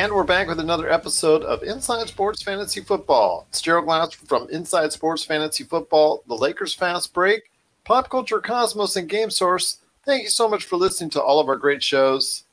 And 0.00 0.14
we're 0.14 0.24
back 0.24 0.48
with 0.48 0.60
another 0.60 0.90
episode 0.90 1.42
of 1.42 1.62
Inside 1.62 2.08
Sports 2.08 2.42
Fantasy 2.42 2.80
Football. 2.80 3.44
It's 3.50 3.60
Gerald 3.60 3.84
Glass 3.84 4.14
from 4.14 4.48
Inside 4.48 4.94
Sports 4.94 5.26
Fantasy 5.26 5.62
Football, 5.62 6.24
the 6.26 6.34
Lakers 6.34 6.72
Fast 6.72 7.12
Break, 7.12 7.50
Pop 7.84 8.08
Culture 8.08 8.40
Cosmos, 8.40 8.96
and 8.96 9.10
Game 9.10 9.28
Source. 9.28 9.80
Thank 10.06 10.22
you 10.22 10.30
so 10.30 10.48
much 10.48 10.64
for 10.64 10.76
listening 10.76 11.10
to 11.10 11.22
all 11.22 11.38
of 11.38 11.48
our 11.48 11.56
great 11.58 11.82
shows. 11.82 12.44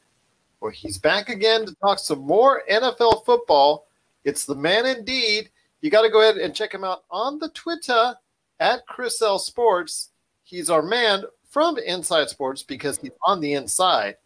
Well, 0.60 0.72
he's 0.72 0.98
back 0.98 1.30
again 1.30 1.66
to 1.66 1.76
talk 1.76 2.00
some 2.00 2.20
more 2.20 2.64
NFL 2.70 3.24
football. 3.26 3.88
It's 4.26 4.44
the 4.44 4.54
man 4.54 4.86
indeed. 4.86 5.50
You 5.80 5.90
got 5.90 6.02
to 6.02 6.10
go 6.10 6.20
ahead 6.20 6.36
and 6.36 6.54
check 6.54 6.74
him 6.74 6.84
out 6.84 7.06
on 7.10 7.40
the 7.40 7.48
Twitter 7.52 8.16
at 8.60 8.86
Chris 8.88 9.22
L 9.22 9.40
Sports. 9.40 10.10
He's 10.44 10.70
our 10.70 10.82
man 10.82 11.24
from 11.50 11.78
Inside 11.78 12.28
Sports 12.28 12.62
because 12.62 12.98
he's 12.98 13.12
on 13.26 13.40
the 13.40 13.54
inside. 13.54 14.18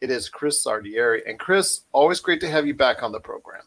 It 0.00 0.10
is 0.10 0.28
Chris 0.28 0.64
Sardieri. 0.64 1.22
And 1.26 1.38
Chris, 1.38 1.82
always 1.92 2.20
great 2.20 2.40
to 2.40 2.50
have 2.50 2.66
you 2.66 2.74
back 2.74 3.02
on 3.02 3.12
the 3.12 3.20
program. 3.20 3.62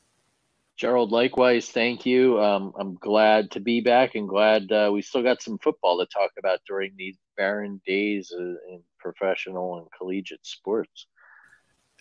Gerald, 0.78 1.12
likewise, 1.12 1.70
thank 1.70 2.06
you. 2.06 2.42
Um, 2.42 2.74
I'm 2.80 2.96
glad 2.96 3.52
to 3.52 3.60
be 3.60 3.82
back 3.82 4.16
and 4.16 4.30
glad 4.30 4.72
uh, 4.72 4.90
we 4.94 5.02
still 5.02 5.22
got 5.22 5.42
some 5.42 5.58
football 5.58 6.00
to 6.00 6.06
talk 6.06 6.32
about 6.40 6.62
during 6.66 6.94
these 6.96 7.18
barren 7.36 7.82
days 7.86 8.32
uh, 8.34 8.42
in 8.42 8.82
professional 8.98 9.80
and 9.80 9.88
collegiate 9.98 10.46
sports. 10.46 11.08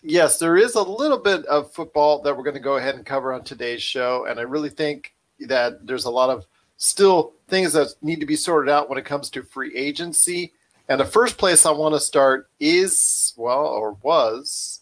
Yes, 0.03 0.39
there 0.39 0.57
is 0.57 0.77
a 0.77 0.83
little 0.83 1.19
bit 1.19 1.45
of 1.47 1.73
football 1.73 2.23
that 2.23 2.37
we're 2.37 2.45
going 2.45 2.55
to 2.55 2.61
go 2.61 2.77
ahead 2.77 2.95
and 2.95 3.05
cover 3.05 3.33
on 3.33 3.43
today's 3.43 3.83
show. 3.83 4.27
And 4.29 4.39
I 4.39 4.43
really 4.43 4.71
think 4.71 5.13
that 5.41 5.85
there's 5.85 6.05
a 6.05 6.11
lot 6.11 6.31
of 6.31 6.47
still 6.77 7.35
things 7.49 7.73
that 7.73 7.95
need 8.01 8.21
to 8.21 8.27
be 8.27 8.37
sorted 8.37 8.73
out 8.73 8.89
when 8.89 8.99
it 8.99 9.05
comes 9.05 9.29
to 9.31 9.43
free 9.43 9.77
agency. 9.77 10.53
And 10.89 11.01
the 11.01 11.05
first 11.05 11.37
place 11.37 11.67
I 11.67 11.71
want 11.71 11.95
to 11.95 12.01
start 12.01 12.49
is, 12.59 13.35
well, 13.37 13.67
or 13.67 13.93
was 14.03 14.81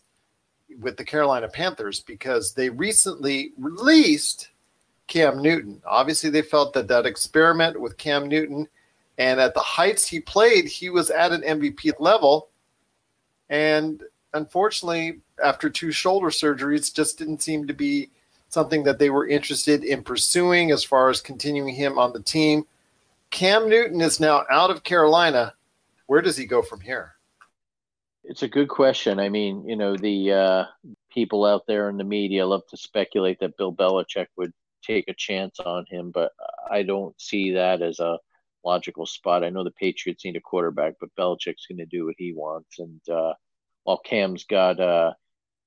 with 0.81 0.97
the 0.97 1.05
Carolina 1.05 1.49
Panthers 1.49 2.01
because 2.01 2.53
they 2.53 2.69
recently 2.69 3.53
released 3.59 4.49
Cam 5.07 5.43
Newton. 5.43 5.83
Obviously, 5.87 6.31
they 6.31 6.43
felt 6.43 6.75
that 6.75 6.89
that 6.89 7.07
experiment 7.07 7.81
with 7.81 7.97
Cam 7.97 8.29
Newton 8.29 8.69
and 9.19 9.41
at 9.41 9.55
the 9.55 9.61
heights 9.61 10.07
he 10.07 10.21
played, 10.21 10.67
he 10.67 10.91
was 10.91 11.11
at 11.11 11.33
an 11.33 11.43
MVP 11.43 11.93
level. 11.99 12.49
And 13.49 14.03
unfortunately, 14.35 15.21
after 15.43 15.71
two 15.71 15.91
shoulder 15.91 16.29
surgeries, 16.29 16.95
just 16.95 17.19
didn't 17.19 17.43
seem 17.43 17.67
to 17.67 17.75
be 17.75 18.11
something 18.49 18.85
that 18.85 18.99
they 18.99 19.11
were 19.11 19.27
interested 19.27 19.85
in 19.85 20.03
pursuing 20.03 20.71
as 20.71 20.85
far 20.85 21.09
as 21.09 21.21
continuing 21.21 21.75
him 21.75 21.99
on 21.99 22.13
the 22.13 22.23
team. 22.23 22.67
Cam 23.31 23.69
Newton 23.69 24.01
is 24.01 24.21
now 24.21 24.45
out 24.51 24.71
of 24.71 24.85
Carolina 24.85 25.55
where 26.07 26.23
does 26.23 26.37
he 26.37 26.47
go 26.47 26.63
from 26.63 26.81
here? 26.81 27.13
It's 28.25 28.43
a 28.43 28.49
good 28.49 28.69
question. 28.69 29.21
I 29.21 29.29
mean, 29.29 29.69
you 29.69 29.77
know, 29.77 29.97
the 29.97 30.33
uh, 30.33 30.65
people 31.13 31.45
out 31.45 31.63
there 31.69 31.89
in 31.89 31.97
the 31.97 32.05
media 32.05 32.47
love 32.47 32.63
to 32.71 32.77
speculate 32.77 33.39
that 33.41 33.57
Bill 33.57 33.73
Belichick 33.73 34.27
would 34.37 34.53
take 34.83 35.09
a 35.09 35.15
chance 35.15 35.61
on 35.61 35.85
him, 35.89 36.11
but 36.13 36.33
I 36.71 36.83
don't 36.83 37.19
see 37.21 37.53
that 37.53 37.83
as 37.83 38.01
a 38.01 38.19
logical 38.65 39.07
spot. 39.07 39.45
I 39.45 39.51
know 39.51 39.63
the 39.63 39.71
Patriots 39.71 40.25
need 40.25 40.37
a 40.37 40.41
quarterback, 40.41 40.95
but 41.01 41.15
Belichick's 41.19 41.67
going 41.67 41.79
to 41.79 41.87
do 41.87 42.07
what 42.07 42.17
he 42.19 42.33
wants. 42.33 42.79
And 42.81 43.01
uh, 43.09 43.35
while 43.85 43.99
Cam's 43.99 44.45
got 44.45 44.81
uh, 44.81 45.13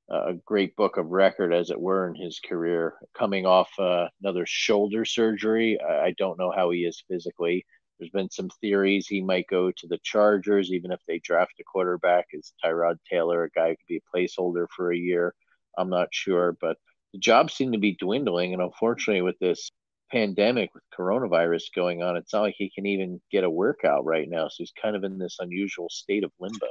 a 0.10 0.34
great 0.46 0.76
book 0.76 0.98
of 0.98 1.08
record, 1.08 1.54
as 1.54 1.70
it 1.70 1.80
were, 1.80 2.08
in 2.08 2.16
his 2.16 2.40
career, 2.40 2.96
coming 3.18 3.46
off 3.46 3.70
uh, 3.80 4.08
another 4.22 4.46
shoulder 4.46 5.06
surgery, 5.06 5.80
I 5.82 6.14
don't 6.18 6.38
know 6.38 6.52
how 6.52 6.72
he 6.72 6.80
is 6.80 7.04
physically. 7.08 7.66
There's 8.00 8.12
been 8.12 8.30
some 8.30 8.50
theories 8.62 9.08
he 9.08 9.22
might 9.22 9.48
go 9.48 9.72
to 9.72 9.88
the 9.88 10.00
Chargers, 10.04 10.72
even 10.72 10.92
if 10.92 11.00
they 11.08 11.20
draft 11.20 11.60
a 11.60 11.64
quarterback. 11.64 12.28
Is 12.32 12.54
Tyrod 12.64 12.98
Taylor 13.10 13.44
a 13.44 13.50
guy 13.50 13.70
who 13.70 13.76
could 13.76 13.88
be 13.88 13.98
a 13.98 14.18
placeholder 14.18 14.68
for 14.76 14.92
a 14.92 14.98
year? 14.98 15.34
I'm 15.78 15.90
not 15.90 16.08
sure, 16.12 16.56
but 16.62 16.78
the 17.14 17.20
jobs 17.20 17.54
seem 17.54 17.72
to 17.74 17.78
be 17.78 17.98
dwindling. 18.00 18.54
And 18.54 18.62
unfortunately, 18.62 19.22
with 19.22 19.38
this 19.40 19.70
pandemic, 20.12 20.74
with 20.74 20.84
coronavirus 20.98 21.64
going 21.76 22.02
on, 22.02 22.16
it's 22.16 22.34
not 22.34 22.42
like 22.42 22.56
he 22.58 22.70
can 22.70 22.86
even 22.86 23.22
get 23.32 23.44
a 23.44 23.50
workout 23.50 24.06
right 24.06 24.30
now. 24.30 24.48
So 24.48 24.56
he's 24.60 24.74
kind 24.82 24.96
of 24.96 25.04
in 25.04 25.18
this 25.18 25.38
unusual 25.40 25.90
state 25.90 26.24
of 26.24 26.32
limbo. 26.40 26.68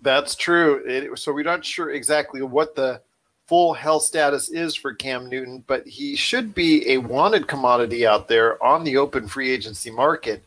That's 0.00 0.34
true. 0.34 0.82
It, 0.86 1.18
so 1.18 1.32
we're 1.32 1.44
not 1.44 1.64
sure 1.64 1.90
exactly 1.90 2.42
what 2.42 2.74
the 2.74 3.02
full 3.46 3.74
health 3.74 4.02
status 4.02 4.50
is 4.50 4.74
for 4.74 4.94
Cam 4.94 5.28
Newton, 5.28 5.64
but 5.66 5.86
he 5.86 6.16
should 6.16 6.54
be 6.54 6.92
a 6.92 6.98
wanted 6.98 7.46
commodity 7.46 8.06
out 8.06 8.28
there 8.28 8.62
on 8.64 8.84
the 8.84 8.96
open 8.96 9.28
free 9.28 9.50
agency 9.50 9.90
market. 9.90 10.42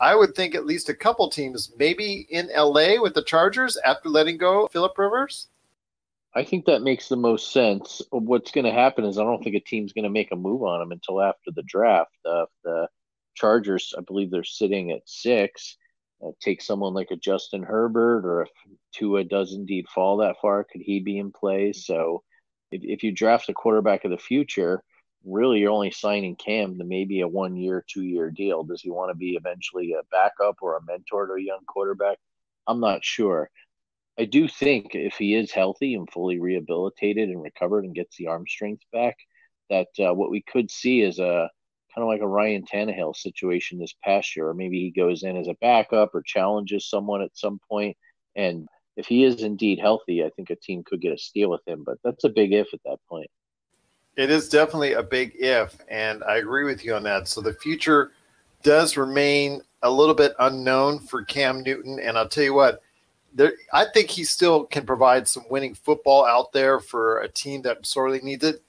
I 0.00 0.16
would 0.16 0.34
think 0.34 0.54
at 0.54 0.66
least 0.66 0.88
a 0.88 0.94
couple 0.94 1.28
teams, 1.30 1.72
maybe 1.78 2.26
in 2.28 2.50
LA 2.54 3.00
with 3.00 3.14
the 3.14 3.22
Chargers 3.22 3.76
after 3.84 4.08
letting 4.08 4.36
go 4.36 4.66
Philip 4.66 4.98
Rivers. 4.98 5.46
I 6.34 6.42
think 6.44 6.64
that 6.64 6.82
makes 6.82 7.08
the 7.08 7.16
most 7.16 7.52
sense. 7.52 8.02
What's 8.10 8.50
going 8.50 8.64
to 8.64 8.72
happen 8.72 9.04
is 9.04 9.18
I 9.18 9.22
don't 9.22 9.44
think 9.44 9.54
a 9.54 9.60
team's 9.60 9.92
going 9.92 10.04
to 10.04 10.10
make 10.10 10.32
a 10.32 10.36
move 10.36 10.62
on 10.62 10.80
him 10.80 10.90
until 10.90 11.20
after 11.20 11.50
the 11.54 11.62
draft. 11.62 12.16
Uh, 12.24 12.46
the 12.64 12.88
Chargers, 13.34 13.94
I 13.96 14.00
believe 14.00 14.30
they're 14.30 14.42
sitting 14.42 14.90
at 14.90 15.02
six. 15.06 15.76
Uh, 16.24 16.30
take 16.40 16.62
someone 16.62 16.94
like 16.94 17.10
a 17.10 17.16
Justin 17.16 17.62
Herbert, 17.62 18.24
or 18.24 18.42
if 18.42 18.48
Tua 18.92 19.24
does 19.24 19.52
indeed 19.52 19.86
fall 19.88 20.16
that 20.18 20.36
far, 20.40 20.64
could 20.64 20.80
he 20.80 21.00
be 21.00 21.18
in 21.18 21.32
play? 21.32 21.72
So 21.72 22.22
if, 22.72 22.82
if 22.82 23.02
you 23.02 23.12
draft 23.12 23.48
a 23.48 23.54
quarterback 23.54 24.04
of 24.04 24.10
the 24.10 24.18
future, 24.18 24.82
really 25.24 25.60
you're 25.60 25.70
only 25.70 25.90
signing 25.90 26.36
Cam 26.36 26.78
to 26.78 26.84
maybe 26.84 27.20
a 27.20 27.28
one 27.28 27.56
year, 27.56 27.84
two 27.88 28.02
year 28.02 28.30
deal. 28.30 28.64
Does 28.64 28.82
he 28.82 28.90
want 28.90 29.10
to 29.10 29.16
be 29.16 29.36
eventually 29.36 29.92
a 29.92 30.02
backup 30.10 30.56
or 30.62 30.76
a 30.76 30.84
mentor 30.84 31.26
to 31.26 31.34
a 31.34 31.40
young 31.40 31.60
quarterback? 31.66 32.18
I'm 32.66 32.80
not 32.80 33.04
sure. 33.04 33.50
I 34.18 34.24
do 34.24 34.46
think 34.48 34.94
if 34.94 35.14
he 35.14 35.34
is 35.34 35.52
healthy 35.52 35.94
and 35.94 36.10
fully 36.10 36.38
rehabilitated 36.38 37.28
and 37.28 37.42
recovered 37.42 37.84
and 37.84 37.94
gets 37.94 38.16
the 38.16 38.26
arm 38.26 38.44
strength 38.46 38.82
back, 38.92 39.16
that 39.70 39.88
uh, 39.98 40.12
what 40.12 40.30
we 40.30 40.42
could 40.42 40.70
see 40.70 41.00
is 41.00 41.18
a 41.18 41.48
kind 41.94 42.02
of 42.02 42.08
like 42.08 42.20
a 42.20 42.26
Ryan 42.26 42.64
Tannehill 42.64 43.16
situation 43.16 43.78
this 43.78 43.94
past 44.04 44.36
year, 44.36 44.48
or 44.48 44.54
maybe 44.54 44.80
he 44.80 44.90
goes 44.90 45.22
in 45.22 45.36
as 45.36 45.48
a 45.48 45.56
backup 45.60 46.14
or 46.14 46.22
challenges 46.22 46.88
someone 46.88 47.22
at 47.22 47.36
some 47.36 47.58
point 47.70 47.96
and 48.36 48.66
if 48.96 49.06
he 49.06 49.24
is 49.24 49.42
indeed 49.42 49.78
healthy, 49.78 50.24
I 50.24 50.30
think 50.30 50.50
a 50.50 50.56
team 50.56 50.84
could 50.84 51.00
get 51.00 51.12
a 51.12 51.18
steal 51.18 51.50
with 51.50 51.66
him, 51.66 51.82
but 51.84 51.98
that's 52.04 52.24
a 52.24 52.28
big 52.28 52.52
if 52.52 52.72
at 52.74 52.82
that 52.84 52.98
point. 53.08 53.30
It 54.16 54.30
is 54.30 54.48
definitely 54.48 54.92
a 54.92 55.02
big 55.02 55.32
if, 55.38 55.76
and 55.88 56.22
I 56.24 56.36
agree 56.36 56.64
with 56.64 56.84
you 56.84 56.94
on 56.94 57.02
that. 57.04 57.28
So 57.28 57.40
the 57.40 57.54
future 57.54 58.12
does 58.62 58.96
remain 58.96 59.62
a 59.82 59.90
little 59.90 60.14
bit 60.14 60.34
unknown 60.38 61.00
for 61.00 61.24
Cam 61.24 61.62
Newton, 61.62 61.98
and 61.98 62.18
I'll 62.18 62.28
tell 62.28 62.44
you 62.44 62.54
what, 62.54 62.82
there, 63.34 63.54
I 63.72 63.86
think 63.86 64.10
he 64.10 64.24
still 64.24 64.64
can 64.64 64.84
provide 64.84 65.26
some 65.26 65.44
winning 65.50 65.74
football 65.74 66.26
out 66.26 66.52
there 66.52 66.78
for 66.80 67.20
a 67.20 67.28
team 67.28 67.62
that 67.62 67.86
sorely 67.86 68.20
needs 68.20 68.44
it. 68.44 68.62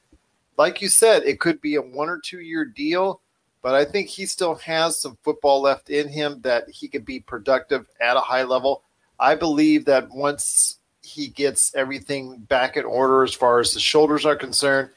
Like 0.57 0.81
you 0.81 0.87
said, 0.87 1.23
it 1.23 1.39
could 1.39 1.59
be 1.61 1.75
a 1.75 1.81
one 1.81 2.09
or 2.09 2.19
two 2.19 2.39
year 2.39 2.63
deal, 2.63 3.19
but 3.61 3.75
I 3.75 3.83
think 3.83 4.07
he 4.07 4.25
still 4.25 4.55
has 4.55 4.97
some 4.97 5.17
football 5.21 5.61
left 5.61 5.89
in 5.89 6.07
him 6.07 6.39
that 6.41 6.69
he 6.69 6.87
could 6.87 7.05
be 7.05 7.19
productive 7.19 7.85
at 7.99 8.17
a 8.17 8.21
high 8.21 8.43
level. 8.43 8.83
I 9.19 9.35
believe 9.35 9.85
that 9.85 10.09
once 10.09 10.79
he 11.01 11.27
gets 11.27 11.73
everything 11.75 12.39
back 12.39 12.77
in 12.77 12.85
order 12.85 13.23
as 13.23 13.33
far 13.33 13.59
as 13.59 13.73
the 13.73 13.79
shoulders 13.79 14.25
are 14.25 14.35
concerned, 14.35 14.89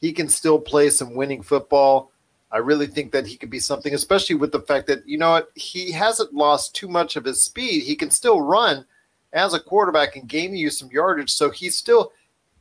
he 0.00 0.12
can 0.12 0.28
still 0.28 0.58
play 0.58 0.90
some 0.90 1.14
winning 1.14 1.42
football. 1.42 2.10
I 2.50 2.58
really 2.58 2.86
think 2.86 3.12
that 3.12 3.26
he 3.26 3.36
could 3.36 3.50
be 3.50 3.60
something, 3.60 3.94
especially 3.94 4.34
with 4.34 4.50
the 4.50 4.60
fact 4.60 4.86
that, 4.88 5.06
you 5.06 5.18
know 5.18 5.30
what, 5.30 5.50
he 5.54 5.92
hasn't 5.92 6.34
lost 6.34 6.74
too 6.74 6.88
much 6.88 7.16
of 7.16 7.24
his 7.24 7.42
speed. 7.42 7.84
He 7.84 7.94
can 7.94 8.10
still 8.10 8.40
run 8.40 8.84
as 9.32 9.54
a 9.54 9.60
quarterback 9.60 10.16
and 10.16 10.28
gain 10.28 10.56
you 10.56 10.70
some 10.70 10.90
yardage. 10.90 11.30
So 11.32 11.50
he's 11.50 11.76
still, 11.76 12.12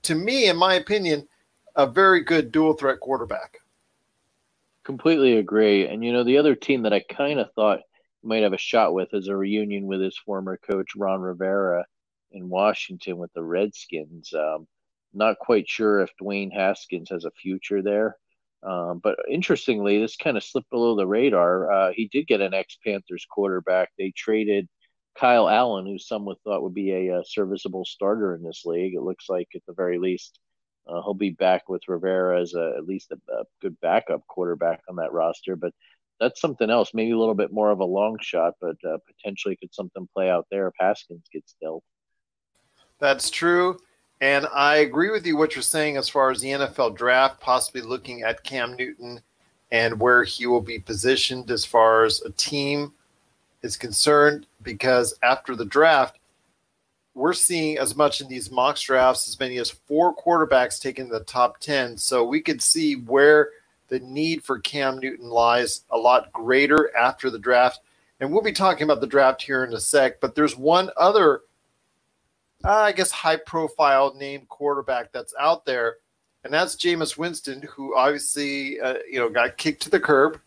to 0.04 0.14
me, 0.14 0.48
in 0.48 0.58
my 0.58 0.76
opinion, 0.76 1.28
a 1.76 1.88
very 1.88 2.24
good 2.24 2.52
dual 2.52 2.74
threat 2.74 3.00
quarterback. 3.00 3.62
Completely 4.84 5.38
agree. 5.38 5.88
And, 5.88 6.04
you 6.04 6.14
know, 6.14 6.24
the 6.24 6.38
other 6.38 6.54
team 6.54 6.84
that 6.84 6.94
I 6.94 7.00
kind 7.00 7.40
of 7.40 7.52
thought 7.54 7.82
might 8.24 8.44
have 8.44 8.54
a 8.54 8.58
shot 8.58 8.94
with 8.94 9.14
is 9.14 9.28
a 9.28 9.36
reunion 9.36 9.86
with 9.88 10.02
his 10.02 10.18
former 10.18 10.58
coach 10.58 10.96
Ron 10.96 11.22
Rivera 11.22 11.86
in 12.32 12.50
Washington 12.50 13.18
with 13.18 13.32
the 13.34 13.44
Redskins. 13.44 14.34
Um, 14.34 14.68
not 15.14 15.40
quite 15.40 15.68
sure 15.68 16.02
if 16.02 16.12
Dwayne 16.22 16.54
Haskins 16.54 17.10
has 17.10 17.26
a 17.26 17.32
future 17.32 17.82
there. 17.82 18.18
Um, 18.62 19.00
but 19.02 19.18
interestingly, 19.30 20.00
this 20.00 20.18
kind 20.18 20.38
of 20.38 20.44
slipped 20.44 20.70
below 20.70 20.96
the 20.96 21.08
radar. 21.08 21.72
Uh, 21.72 21.92
he 21.94 22.08
did 22.08 22.28
get 22.28 22.42
an 22.42 22.54
ex 22.54 22.78
Panthers 22.86 23.26
quarterback. 23.30 23.90
They 23.98 24.12
traded 24.12 24.68
Kyle 25.16 25.50
Allen, 25.50 25.86
who 25.86 25.98
some 25.98 26.26
would 26.26 26.38
thought 26.44 26.64
would 26.64 26.74
be 26.74 26.92
a, 26.92 27.20
a, 27.20 27.26
serviceable 27.26 27.86
starter 27.86 28.36
in 28.36 28.44
this 28.44 28.64
league. 28.66 28.96
It 28.96 29.02
looks 29.02 29.30
like, 29.30 29.48
at 29.56 29.62
the 29.68 29.74
very 29.74 29.98
least, 29.98 30.40
uh, 30.88 31.02
he'll 31.02 31.14
be 31.14 31.32
back 31.32 31.70
with 31.70 31.88
Rivera 31.88 32.42
as 32.42 32.54
a, 32.54 32.74
at 32.78 32.86
least 32.86 33.12
a, 33.12 33.34
a, 33.34 33.44
good 33.62 33.80
backup 33.82 34.26
quarterback 34.28 34.82
on 34.90 34.98
that 34.98 35.14
roster. 35.14 35.56
But 35.56 35.74
that's 36.20 36.42
something 36.42 36.70
else. 36.70 36.92
Maybe 36.94 37.12
a 37.12 37.18
little 37.18 37.36
bit 37.36 37.52
more 37.52 37.72
of 37.72 37.80
a 37.80 37.86
long 37.86 38.18
shot, 38.22 38.54
but 38.60 38.76
uh, 38.86 38.98
potentially 39.08 39.56
could 39.56 39.74
something 39.74 40.08
play 40.14 40.30
out 40.30 40.48
there 40.52 40.68
if 40.68 40.74
Haskins 40.80 41.26
gets 41.32 41.56
dealt. 41.62 41.84
That's 43.00 43.30
true. 43.30 43.78
And 44.22 44.46
I 44.54 44.78
agree 44.78 45.12
with 45.12 45.26
you 45.26 45.38
what 45.38 45.56
you're 45.56 45.62
saying 45.62 45.96
as 45.96 46.10
far 46.10 46.30
as 46.30 46.42
the 46.42 46.50
NFL 46.50 46.98
draft, 46.98 47.40
possibly 47.40 47.82
looking 47.82 48.24
at 48.24 48.44
Cam 48.44 48.76
Newton 48.76 49.22
and 49.72 50.00
where 50.00 50.24
he 50.24 50.46
will 50.46 50.62
be 50.62 50.80
positioned 50.80 51.50
as 51.52 51.64
far 51.64 52.04
as 52.04 52.22
a 52.22 52.32
team 52.32 52.94
is 53.62 53.78
concerned. 53.78 54.46
Because 54.62 55.18
after 55.24 55.56
the 55.56 55.66
draft, 55.66 56.20
we're 57.14 57.34
seeing 57.34 57.78
as 57.78 57.96
much 57.96 58.20
in 58.20 58.28
these 58.28 58.52
mock 58.52 58.78
drafts 58.78 59.28
as 59.28 59.40
many 59.40 59.58
as 59.58 59.70
four 59.70 60.16
quarterbacks 60.16 60.82
taken 60.82 61.08
the 61.08 61.22
top 61.22 61.60
10. 61.60 61.98
So 61.98 62.26
we 62.26 62.42
could 62.42 62.62
see 62.62 62.96
where 62.96 63.50
the 63.90 64.00
need 64.00 64.44
for 64.44 64.60
Cam 64.60 65.00
Newton 65.00 65.30
lies 65.30 65.82
a 65.90 65.98
lot 65.98 66.32
greater 66.32 66.96
after 66.96 67.30
the 67.30 67.40
draft. 67.40 67.82
And 68.20 68.32
we'll 68.32 68.42
be 68.42 68.52
talking 68.52 68.84
about 68.84 69.02
the 69.02 69.08
draft 69.08 69.42
here 69.42 69.64
in 69.64 69.74
a 69.74 69.80
sec. 69.80 70.20
But 70.20 70.36
there's 70.36 70.58
one 70.58 70.90
other, 70.98 71.42
uh, 72.66 72.72
I 72.72 72.92
guess, 72.92 73.12
high 73.12 73.38
profile 73.38 74.14
named 74.16 74.50
quarterback 74.50 75.12
that's 75.12 75.34
out 75.40 75.66
there. 75.66 75.98
And 76.44 76.54
that's 76.54 76.76
Jameis 76.76 77.18
Winston, 77.18 77.62
who 77.64 77.96
obviously, 77.96 78.80
uh, 78.80 78.96
you 79.10 79.20
know, 79.20 79.30
got 79.30 79.58
kicked 79.58 79.82
to 79.84 79.90
the 79.90 80.00
curb 80.00 80.40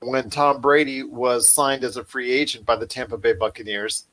when 0.00 0.30
Tom 0.30 0.60
Brady 0.60 1.02
was 1.02 1.48
signed 1.48 1.84
as 1.84 1.96
a 1.96 2.04
free 2.04 2.30
agent 2.30 2.64
by 2.64 2.76
the 2.76 2.86
Tampa 2.86 3.18
Bay 3.18 3.32
Buccaneers 3.32 4.06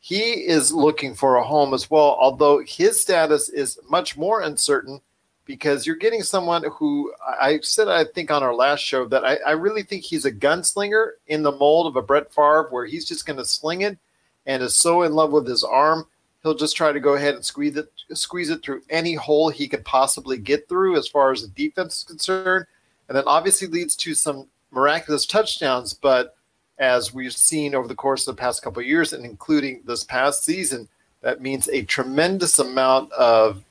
he 0.00 0.46
is 0.46 0.72
looking 0.72 1.14
for 1.14 1.36
a 1.36 1.44
home 1.44 1.74
as 1.74 1.90
well, 1.90 2.16
although 2.20 2.62
his 2.64 3.00
status 3.00 3.48
is 3.48 3.78
much 3.88 4.16
more 4.16 4.42
uncertain 4.42 5.00
because 5.48 5.86
you're 5.86 5.96
getting 5.96 6.22
someone 6.22 6.62
who 6.74 7.10
I 7.26 7.58
said, 7.62 7.88
I 7.88 8.04
think 8.04 8.30
on 8.30 8.42
our 8.42 8.54
last 8.54 8.80
show, 8.80 9.06
that 9.06 9.24
I, 9.24 9.38
I 9.46 9.52
really 9.52 9.82
think 9.82 10.04
he's 10.04 10.26
a 10.26 10.30
gunslinger 10.30 11.12
in 11.26 11.42
the 11.42 11.52
mold 11.52 11.86
of 11.86 11.96
a 11.96 12.02
Brett 12.02 12.32
Favre, 12.32 12.68
where 12.70 12.84
he's 12.84 13.08
just 13.08 13.24
going 13.24 13.38
to 13.38 13.46
sling 13.46 13.80
it 13.80 13.98
and 14.46 14.62
is 14.62 14.76
so 14.76 15.02
in 15.02 15.14
love 15.14 15.32
with 15.32 15.48
his 15.48 15.64
arm, 15.64 16.06
he'll 16.42 16.54
just 16.54 16.76
try 16.76 16.92
to 16.92 17.00
go 17.00 17.14
ahead 17.14 17.34
and 17.34 17.44
squeeze 17.44 17.78
it, 17.78 17.90
squeeze 18.12 18.50
it 18.50 18.62
through 18.62 18.82
any 18.90 19.14
hole 19.14 19.48
he 19.48 19.66
could 19.66 19.84
possibly 19.86 20.36
get 20.36 20.68
through 20.68 20.98
as 20.98 21.08
far 21.08 21.32
as 21.32 21.40
the 21.40 21.48
defense 21.48 21.96
is 21.96 22.04
concerned. 22.04 22.66
And 23.08 23.16
then 23.16 23.24
obviously 23.26 23.68
leads 23.68 23.96
to 23.96 24.14
some 24.14 24.48
miraculous 24.70 25.24
touchdowns, 25.24 25.94
but 25.94 26.36
as 26.78 27.14
we've 27.14 27.32
seen 27.32 27.74
over 27.74 27.88
the 27.88 27.94
course 27.94 28.28
of 28.28 28.36
the 28.36 28.40
past 28.40 28.62
couple 28.62 28.80
of 28.80 28.86
years, 28.86 29.14
and 29.14 29.24
including 29.24 29.80
this 29.86 30.04
past 30.04 30.44
season, 30.44 30.88
that 31.22 31.40
means 31.40 31.68
a 31.68 31.84
tremendous 31.84 32.58
amount 32.58 33.10
of 33.12 33.64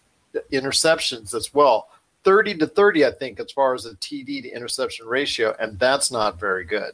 interceptions 0.51 1.33
as 1.33 1.53
well. 1.53 1.89
30 2.23 2.57
to 2.57 2.67
30, 2.67 3.05
I 3.05 3.11
think, 3.11 3.39
as 3.39 3.51
far 3.51 3.73
as 3.73 3.83
the 3.83 3.91
TD 3.91 4.43
to 4.43 4.49
interception 4.49 5.07
ratio, 5.07 5.55
and 5.59 5.79
that's 5.79 6.11
not 6.11 6.39
very 6.39 6.65
good. 6.65 6.91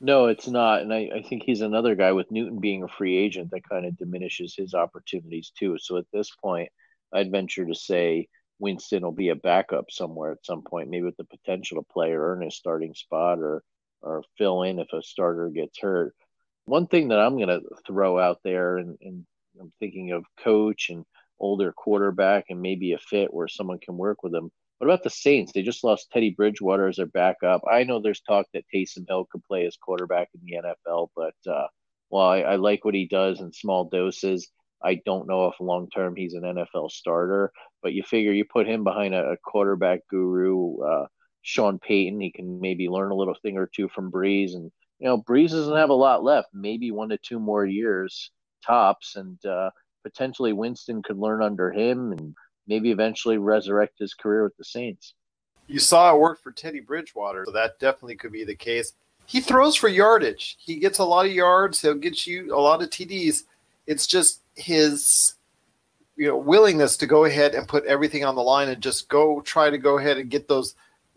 No, 0.00 0.26
it's 0.26 0.48
not. 0.48 0.80
And 0.80 0.92
I, 0.92 1.10
I 1.16 1.22
think 1.22 1.42
he's 1.42 1.60
another 1.60 1.94
guy 1.94 2.12
with 2.12 2.30
Newton 2.30 2.58
being 2.58 2.82
a 2.82 2.88
free 2.88 3.16
agent 3.16 3.50
that 3.50 3.68
kind 3.68 3.84
of 3.84 3.98
diminishes 3.98 4.54
his 4.54 4.74
opportunities 4.74 5.52
too. 5.56 5.76
So 5.78 5.98
at 5.98 6.06
this 6.12 6.30
point, 6.30 6.70
I'd 7.12 7.30
venture 7.30 7.66
to 7.66 7.74
say 7.74 8.28
Winston 8.58 9.02
will 9.02 9.12
be 9.12 9.28
a 9.28 9.34
backup 9.34 9.90
somewhere 9.90 10.32
at 10.32 10.44
some 10.44 10.62
point, 10.62 10.88
maybe 10.88 11.04
with 11.04 11.16
the 11.16 11.24
potential 11.24 11.82
to 11.82 11.92
play 11.92 12.12
or 12.12 12.32
earn 12.32 12.42
his 12.42 12.56
starting 12.56 12.94
spot 12.94 13.38
or 13.38 13.62
or 14.02 14.22
fill 14.38 14.62
in 14.62 14.78
if 14.78 14.92
a 14.92 15.02
starter 15.02 15.50
gets 15.50 15.78
hurt. 15.78 16.14
One 16.64 16.86
thing 16.86 17.08
that 17.08 17.18
I'm 17.18 17.36
going 17.36 17.48
to 17.48 17.62
throw 17.86 18.18
out 18.18 18.40
there, 18.42 18.78
and, 18.78 18.96
and 19.02 19.26
I'm 19.60 19.72
thinking 19.78 20.12
of 20.12 20.24
coach 20.42 20.88
and 20.88 21.04
older 21.40 21.72
quarterback 21.72 22.46
and 22.50 22.60
maybe 22.60 22.92
a 22.92 22.98
fit 22.98 23.32
where 23.32 23.48
someone 23.48 23.78
can 23.78 23.96
work 23.96 24.22
with 24.22 24.32
them. 24.32 24.50
What 24.78 24.86
about 24.86 25.02
the 25.02 25.10
Saints? 25.10 25.52
They 25.52 25.62
just 25.62 25.84
lost 25.84 26.10
Teddy 26.10 26.30
Bridgewater 26.30 26.88
as 26.88 26.96
their 26.96 27.06
backup. 27.06 27.62
I 27.70 27.84
know 27.84 28.00
there's 28.00 28.20
talk 28.20 28.46
that 28.54 28.64
Taysom 28.72 29.06
Hill 29.06 29.26
could 29.30 29.44
play 29.44 29.66
as 29.66 29.76
quarterback 29.76 30.28
in 30.34 30.40
the 30.44 30.68
NFL, 30.88 31.08
but 31.14 31.34
uh, 31.50 31.66
while 32.08 32.30
I, 32.30 32.40
I 32.40 32.56
like 32.56 32.84
what 32.84 32.94
he 32.94 33.06
does 33.06 33.40
in 33.40 33.52
small 33.52 33.84
doses, 33.84 34.50
I 34.82 35.00
don't 35.04 35.28
know 35.28 35.46
if 35.46 35.60
long 35.60 35.88
term 35.90 36.16
he's 36.16 36.34
an 36.34 36.42
NFL 36.42 36.90
starter. 36.90 37.52
But 37.82 37.92
you 37.92 38.02
figure 38.02 38.32
you 38.32 38.44
put 38.44 38.66
him 38.66 38.84
behind 38.84 39.14
a, 39.14 39.32
a 39.32 39.36
quarterback 39.36 40.00
guru, 40.08 40.80
uh, 40.80 41.06
Sean 41.42 41.78
Payton. 41.78 42.20
He 42.20 42.30
can 42.30 42.60
maybe 42.60 42.88
learn 42.88 43.10
a 43.10 43.14
little 43.16 43.36
thing 43.42 43.56
or 43.56 43.66
two 43.74 43.88
from 43.88 44.10
Brees. 44.10 44.54
And, 44.54 44.70
you 44.98 45.06
know, 45.06 45.22
Brees 45.22 45.50
doesn't 45.50 45.76
have 45.76 45.90
a 45.90 45.94
lot 45.94 46.22
left, 46.22 46.48
maybe 46.52 46.90
one 46.90 47.10
to 47.10 47.18
two 47.18 47.38
more 47.38 47.64
years 47.64 48.30
tops. 48.66 49.16
And 49.16 49.42
uh, 49.44 49.70
potentially 50.02 50.52
Winston 50.52 51.02
could 51.02 51.18
learn 51.18 51.42
under 51.42 51.70
him 51.70 52.12
and 52.12 52.34
maybe 52.66 52.90
eventually 52.90 53.38
resurrect 53.38 53.98
his 53.98 54.14
career 54.14 54.44
with 54.44 54.56
the 54.56 54.64
Saints. 54.64 55.14
You 55.66 55.78
saw 55.78 56.14
it 56.14 56.18
work 56.18 56.42
for 56.42 56.52
Teddy 56.52 56.80
Bridgewater, 56.80 57.44
so 57.46 57.52
that 57.52 57.78
definitely 57.78 58.16
could 58.16 58.32
be 58.32 58.44
the 58.44 58.54
case. 58.54 58.92
He 59.26 59.40
throws 59.40 59.76
for 59.76 59.88
yardage. 59.88 60.56
He 60.58 60.76
gets 60.76 60.98
a 60.98 61.04
lot 61.04 61.26
of 61.26 61.32
yards. 61.32 61.80
He'll 61.80 61.94
get 61.94 62.26
you 62.26 62.54
a 62.54 62.58
lot 62.58 62.82
of 62.82 62.90
TDs. 62.90 63.44
It's 63.86 64.06
just 64.06 64.40
his 64.56 65.34
you 66.16 66.26
know 66.26 66.36
willingness 66.36 66.96
to 66.98 67.06
go 67.06 67.24
ahead 67.24 67.54
and 67.54 67.68
put 67.68 67.84
everything 67.86 68.24
on 68.24 68.34
the 68.34 68.42
line 68.42 68.68
and 68.68 68.82
just 68.82 69.08
go 69.08 69.40
try 69.40 69.70
to 69.70 69.78
go 69.78 69.98
ahead 69.98 70.18
and 70.18 70.30
get 70.30 70.48
those 70.48 70.74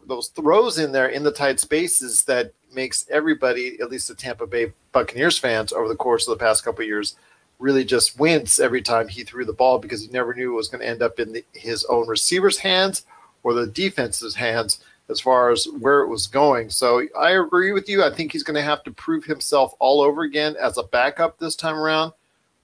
those 0.07 0.29
throws 0.29 0.77
in 0.77 0.91
there 0.91 1.09
in 1.09 1.23
the 1.23 1.31
tight 1.31 1.59
spaces 1.59 2.23
that 2.25 2.53
makes 2.73 3.07
everybody, 3.09 3.77
at 3.81 3.89
least 3.89 4.07
the 4.07 4.15
Tampa 4.15 4.47
Bay 4.47 4.73
Buccaneers 4.91 5.37
fans, 5.37 5.73
over 5.73 5.87
the 5.87 5.95
course 5.95 6.27
of 6.27 6.37
the 6.37 6.43
past 6.43 6.63
couple 6.63 6.83
years, 6.85 7.15
really 7.63 7.85
just 7.85 8.19
wince 8.19 8.59
every 8.59 8.81
time 8.81 9.07
he 9.07 9.23
threw 9.23 9.45
the 9.45 9.53
ball 9.53 9.79
because 9.79 10.01
he 10.01 10.11
never 10.11 10.33
knew 10.33 10.51
it 10.51 10.55
was 10.55 10.67
going 10.67 10.81
to 10.81 10.87
end 10.87 11.01
up 11.01 11.17
in 11.17 11.31
the, 11.31 11.45
his 11.53 11.85
own 11.85 12.05
receiver's 12.07 12.57
hands 12.57 13.05
or 13.41 13.53
the 13.53 13.65
defense's 13.67 14.35
hands 14.35 14.83
as 15.09 15.21
far 15.21 15.49
as 15.49 15.65
where 15.79 16.01
it 16.01 16.09
was 16.09 16.27
going. 16.27 16.69
So 16.69 17.03
I 17.17 17.31
agree 17.31 17.71
with 17.71 17.87
you. 17.87 18.03
I 18.03 18.13
think 18.13 18.33
he's 18.33 18.43
going 18.43 18.55
to 18.55 18.61
have 18.61 18.83
to 18.83 18.91
prove 18.91 19.23
himself 19.23 19.73
all 19.79 20.01
over 20.01 20.23
again 20.23 20.55
as 20.59 20.77
a 20.77 20.83
backup 20.83 21.39
this 21.39 21.55
time 21.55 21.75
around, 21.75 22.11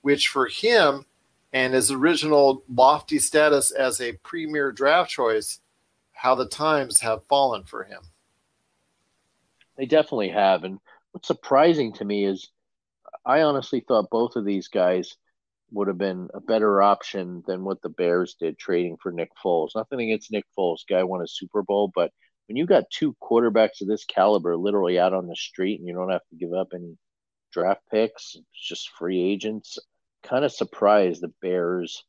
which 0.02 0.28
for 0.28 0.48
him 0.48 1.06
and 1.54 1.74
his 1.74 1.92
original 1.92 2.64
lofty 2.74 3.20
status 3.20 3.72
as 3.72 4.02
a 4.02 4.14
premier 4.24 4.72
draft 4.72 5.10
choice 5.10 5.60
how 6.12 6.36
the 6.36 6.48
times 6.48 7.00
have 7.00 7.24
fallen 7.24 7.64
for 7.64 7.86
him. 7.86 8.02
They 9.78 9.86
definitely 9.86 10.30
have. 10.30 10.66
And 10.66 10.80
what's 11.14 11.28
surprising 11.28 11.94
to 11.94 12.06
me 12.06 12.26
is 12.26 12.50
I 13.26 13.42
honestly 13.42 13.82
thought 13.82 14.10
both 14.10 14.36
of 14.36 14.46
these 14.46 14.68
guys 14.68 15.16
would 15.72 15.88
have 15.88 15.98
been 15.98 16.30
a 16.34 16.40
better 16.40 16.82
option 16.82 17.44
than 17.46 17.64
what 17.64 17.82
the 17.82 17.90
Bears 17.90 18.36
did 18.40 18.58
trading 18.58 18.98
for 19.02 19.12
Nick 19.12 19.30
Foles. 19.44 19.76
Nothing 19.76 20.02
against 20.02 20.32
Nick 20.32 20.46
Foles, 20.58 20.80
guy 20.88 21.04
won 21.04 21.22
a 21.22 21.28
Super 21.28 21.62
Bowl, 21.62 21.92
but 21.94 22.12
when 22.48 22.56
you 22.56 22.66
got 22.66 22.90
two 22.90 23.16
quarterbacks 23.22 23.82
of 23.82 23.88
this 23.88 24.06
caliber 24.06 24.58
literally 24.58 24.98
out 24.98 25.14
on 25.14 25.28
the 25.28 25.36
street 25.36 25.80
and 25.80 25.88
you 25.88 25.94
don't 25.94 26.10
have 26.10 26.26
to 26.32 26.36
give 26.36 26.54
up 26.54 26.70
any 26.74 26.98
draft 27.54 27.82
picks, 27.92 28.36
just 28.56 28.90
free 28.98 29.22
agents, 29.22 29.78
kind 30.24 30.44
of 30.44 30.52
surprised 30.52 31.22
the 31.22 31.32
Bears 31.42 32.04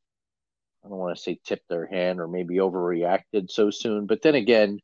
I 0.85 0.89
don't 0.89 0.99
want 0.99 1.17
to 1.17 1.23
say 1.23 1.39
tipped 1.45 1.69
their 1.69 1.87
hand 1.87 2.21
or 2.21 2.29
maybe 2.29 2.57
overreacted 2.57 3.51
so 3.51 3.71
soon. 3.71 4.07
But 4.07 4.23
then 4.23 4.35
again, 4.35 4.81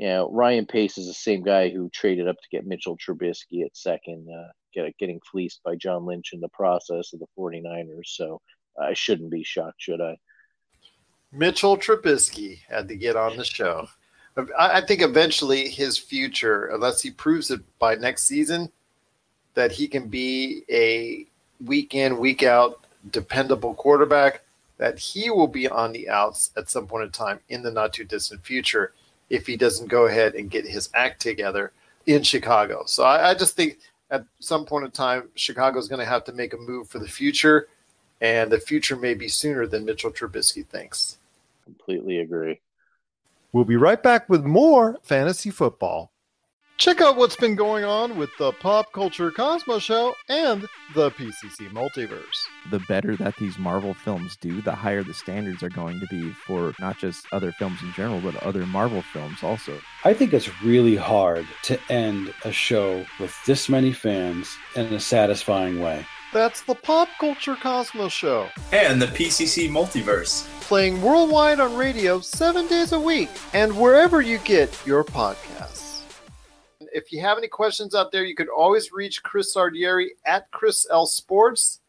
you 0.00 0.06
know, 0.06 0.30
Ryan 0.32 0.64
Pace 0.64 0.96
is 0.96 1.06
the 1.06 1.12
same 1.12 1.42
guy 1.42 1.68
who 1.68 1.90
traded 1.90 2.26
up 2.26 2.36
to 2.36 2.48
get 2.50 2.66
Mitchell 2.66 2.96
Trubisky 2.96 3.66
at 3.66 3.76
second, 3.76 4.26
uh, 4.34 4.50
get, 4.72 4.96
getting 4.96 5.20
fleeced 5.30 5.60
by 5.62 5.76
John 5.76 6.06
Lynch 6.06 6.32
in 6.32 6.40
the 6.40 6.48
process 6.48 7.12
of 7.12 7.20
the 7.20 7.26
49ers. 7.38 8.06
So 8.06 8.40
I 8.80 8.94
shouldn't 8.94 9.30
be 9.30 9.44
shocked, 9.44 9.82
should 9.82 10.00
I? 10.00 10.16
Mitchell 11.30 11.76
Trubisky 11.76 12.60
had 12.66 12.88
to 12.88 12.96
get 12.96 13.14
on 13.14 13.36
the 13.36 13.44
show. 13.44 13.88
I 14.58 14.80
think 14.80 15.02
eventually 15.02 15.68
his 15.68 15.98
future, 15.98 16.68
unless 16.68 17.02
he 17.02 17.10
proves 17.10 17.50
it 17.50 17.60
by 17.78 17.94
next 17.96 18.22
season, 18.22 18.72
that 19.52 19.70
he 19.70 19.86
can 19.86 20.08
be 20.08 20.62
a 20.70 21.26
week 21.62 21.94
in, 21.94 22.18
week 22.18 22.42
out 22.42 22.86
dependable 23.10 23.74
quarterback 23.74 24.40
that 24.78 24.98
he 24.98 25.28
will 25.28 25.46
be 25.46 25.68
on 25.68 25.92
the 25.92 26.08
outs 26.08 26.52
at 26.56 26.70
some 26.70 26.86
point 26.86 27.04
in 27.04 27.10
time 27.10 27.40
in 27.50 27.62
the 27.62 27.70
not 27.70 27.92
too 27.92 28.04
distant 28.04 28.42
future 28.42 28.94
if 29.30 29.46
he 29.46 29.56
doesn't 29.56 29.88
go 29.88 30.06
ahead 30.06 30.34
and 30.34 30.50
get 30.50 30.66
his 30.66 30.90
act 30.92 31.22
together 31.22 31.72
in 32.06 32.22
Chicago. 32.22 32.82
So 32.86 33.04
I, 33.04 33.30
I 33.30 33.34
just 33.34 33.56
think 33.56 33.78
at 34.10 34.24
some 34.40 34.66
point 34.66 34.84
in 34.84 34.90
time, 34.90 35.28
Chicago 35.36 35.78
is 35.78 35.88
going 35.88 36.00
to 36.00 36.04
have 36.04 36.24
to 36.24 36.32
make 36.32 36.52
a 36.52 36.58
move 36.58 36.88
for 36.88 36.98
the 36.98 37.08
future, 37.08 37.68
and 38.20 38.50
the 38.50 38.58
future 38.58 38.96
may 38.96 39.14
be 39.14 39.28
sooner 39.28 39.66
than 39.66 39.84
Mitchell 39.84 40.10
Trubisky 40.10 40.66
thinks. 40.66 41.18
Completely 41.64 42.18
agree. 42.18 42.60
We'll 43.52 43.64
be 43.64 43.76
right 43.76 44.02
back 44.02 44.28
with 44.28 44.44
more 44.44 44.98
fantasy 45.02 45.50
football. 45.50 46.10
Check 46.76 47.00
out 47.00 47.16
what's 47.16 47.36
been 47.36 47.56
going 47.56 47.84
on 47.84 48.16
with 48.16 48.30
the 48.38 48.52
Pop 48.52 48.92
Culture 48.92 49.30
Cosmos 49.30 49.82
Show 49.82 50.14
and 50.28 50.66
the 50.94 51.10
PCC 51.10 51.70
Multiverse. 51.70 52.39
The 52.70 52.80
better 52.80 53.16
that 53.16 53.36
these 53.36 53.58
Marvel 53.58 53.94
films 53.94 54.36
do, 54.40 54.60
the 54.60 54.74
higher 54.74 55.02
the 55.02 55.14
standards 55.14 55.62
are 55.62 55.70
going 55.70 55.98
to 56.00 56.06
be 56.10 56.30
for 56.46 56.74
not 56.78 56.98
just 56.98 57.26
other 57.32 57.52
films 57.52 57.80
in 57.82 57.92
general, 57.92 58.20
but 58.20 58.36
other 58.42 58.66
Marvel 58.66 59.02
films 59.02 59.42
also. 59.42 59.78
I 60.04 60.14
think 60.14 60.32
it's 60.32 60.62
really 60.62 60.96
hard 60.96 61.46
to 61.64 61.78
end 61.88 62.32
a 62.44 62.52
show 62.52 63.04
with 63.18 63.34
this 63.46 63.68
many 63.68 63.92
fans 63.92 64.54
in 64.76 64.86
a 64.92 65.00
satisfying 65.00 65.80
way. 65.80 66.04
That's 66.32 66.62
the 66.62 66.74
Pop 66.74 67.08
Culture 67.18 67.56
Cosmos 67.56 68.12
Show. 68.12 68.48
And 68.72 69.02
the 69.02 69.06
PCC 69.06 69.68
Multiverse. 69.68 70.46
Playing 70.60 71.02
worldwide 71.02 71.58
on 71.58 71.74
radio 71.76 72.20
seven 72.20 72.68
days 72.68 72.92
a 72.92 73.00
week 73.00 73.30
and 73.52 73.76
wherever 73.76 74.20
you 74.20 74.38
get 74.38 74.86
your 74.86 75.02
podcasts 75.02 75.80
if 76.92 77.12
you 77.12 77.20
have 77.20 77.38
any 77.38 77.48
questions 77.48 77.94
out 77.94 78.12
there, 78.12 78.24
you 78.24 78.34
can 78.34 78.48
always 78.48 78.92
reach 78.92 79.22
Chris 79.22 79.54
Sardieri 79.54 80.08
at 80.26 80.50
Chris 80.50 80.86
L 80.90 81.06
Sports. 81.06 81.80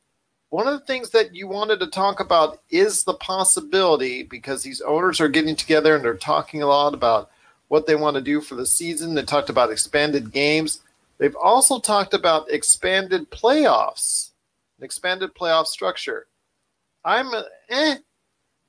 One 0.52 0.68
of 0.68 0.78
the 0.78 0.86
things 0.86 1.12
that 1.12 1.34
you 1.34 1.48
wanted 1.48 1.80
to 1.80 1.88
talk 1.88 2.20
about 2.20 2.60
is 2.70 3.06
the 3.06 3.14
possibility 3.14 4.24
because 4.24 4.62
these 4.62 4.82
owners 4.82 5.22
are 5.22 5.30
getting 5.30 5.56
together 5.56 5.96
and 5.96 6.04
they're 6.04 6.16
talking 6.16 6.62
a 6.62 6.68
lot 6.68 6.94
about 6.94 7.32
what 7.70 7.88
they 7.88 7.96
want 7.96 8.16
to 8.16 8.22
do 8.22 8.42
for 8.42 8.56
the 8.56 8.66
season. 8.66 9.16
They 9.16 9.24
talked 9.24 9.50
about 9.50 9.72
expanded 9.72 10.34
games. 10.34 10.82
They've 11.20 11.38
also 11.38 11.80
talked 11.80 12.14
about 12.14 12.52
expanded 12.52 13.32
playoffs, 13.32 14.32
an 14.78 14.84
expanded 14.84 15.34
playoff 15.36 15.68
structure. 15.68 16.28
I'm 17.06 17.32
eh, 17.70 17.96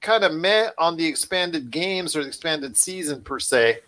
kind 0.00 0.22
of 0.22 0.34
meh 0.34 0.68
on 0.78 0.96
the 0.96 1.06
expanded 1.06 1.72
games 1.72 2.14
or 2.14 2.22
the 2.22 2.28
expanded 2.28 2.76
season 2.76 3.22
per 3.22 3.40
se. 3.40 3.80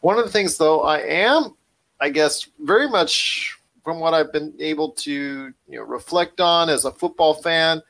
One 0.00 0.18
of 0.18 0.24
the 0.24 0.32
things, 0.32 0.56
though, 0.56 0.84
I 0.84 1.00
am, 1.00 1.54
I 2.00 2.08
guess, 2.08 2.46
very 2.60 2.88
much 2.88 3.55
from 3.86 4.00
what 4.00 4.14
I've 4.14 4.32
been 4.32 4.52
able 4.58 4.90
to 4.90 5.12
you 5.12 5.78
know 5.78 5.84
reflect 5.84 6.40
on 6.40 6.68
as 6.68 6.86
a 6.86 6.90
football 6.90 7.34
fan, 7.34 7.80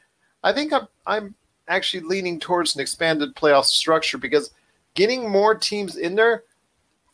I 0.45 0.53
think 0.53 0.75
I'm 0.75 0.87
I'm 1.07 1.35
actually 1.69 2.03
leaning 2.03 2.39
towards 2.39 2.75
an 2.75 2.83
expanded 2.83 3.35
playoff 3.35 3.65
structure 3.65 4.19
because 4.19 4.51
getting 4.93 5.27
more 5.27 5.55
teams 5.55 5.97
in 5.97 6.15
there, 6.15 6.43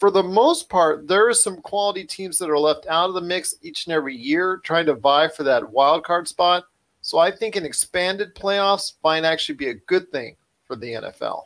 for 0.01 0.11
the 0.11 0.25
most 0.25 0.69
part, 0.69 1.07
there 1.07 1.29
are 1.29 1.33
some 1.33 1.59
quality 1.59 2.03
teams 2.03 2.41
that 2.41 2.51
are 2.51 2.59
left 2.59 2.89
out 2.89 3.07
of 3.09 3.15
the 3.15 3.21
mix 3.21 3.55
each 3.63 3.87
and 3.87 3.95
every 3.95 4.17
year 4.17 4.61
trying 4.65 4.87
to 4.87 4.95
vie 4.95 5.29
for 5.29 5.45
that 5.45 5.71
wild 5.71 6.03
card 6.03 6.27
spot. 6.27 6.65
So 7.03 7.19
I 7.19 7.31
think 7.31 7.55
an 7.55 7.65
expanded 7.65 8.35
playoffs 8.35 8.95
might 9.05 9.23
actually 9.23 9.55
be 9.55 9.69
a 9.69 9.75
good 9.75 10.11
thing 10.11 10.35
for 10.67 10.75
the 10.75 10.95
NFL. 10.95 11.45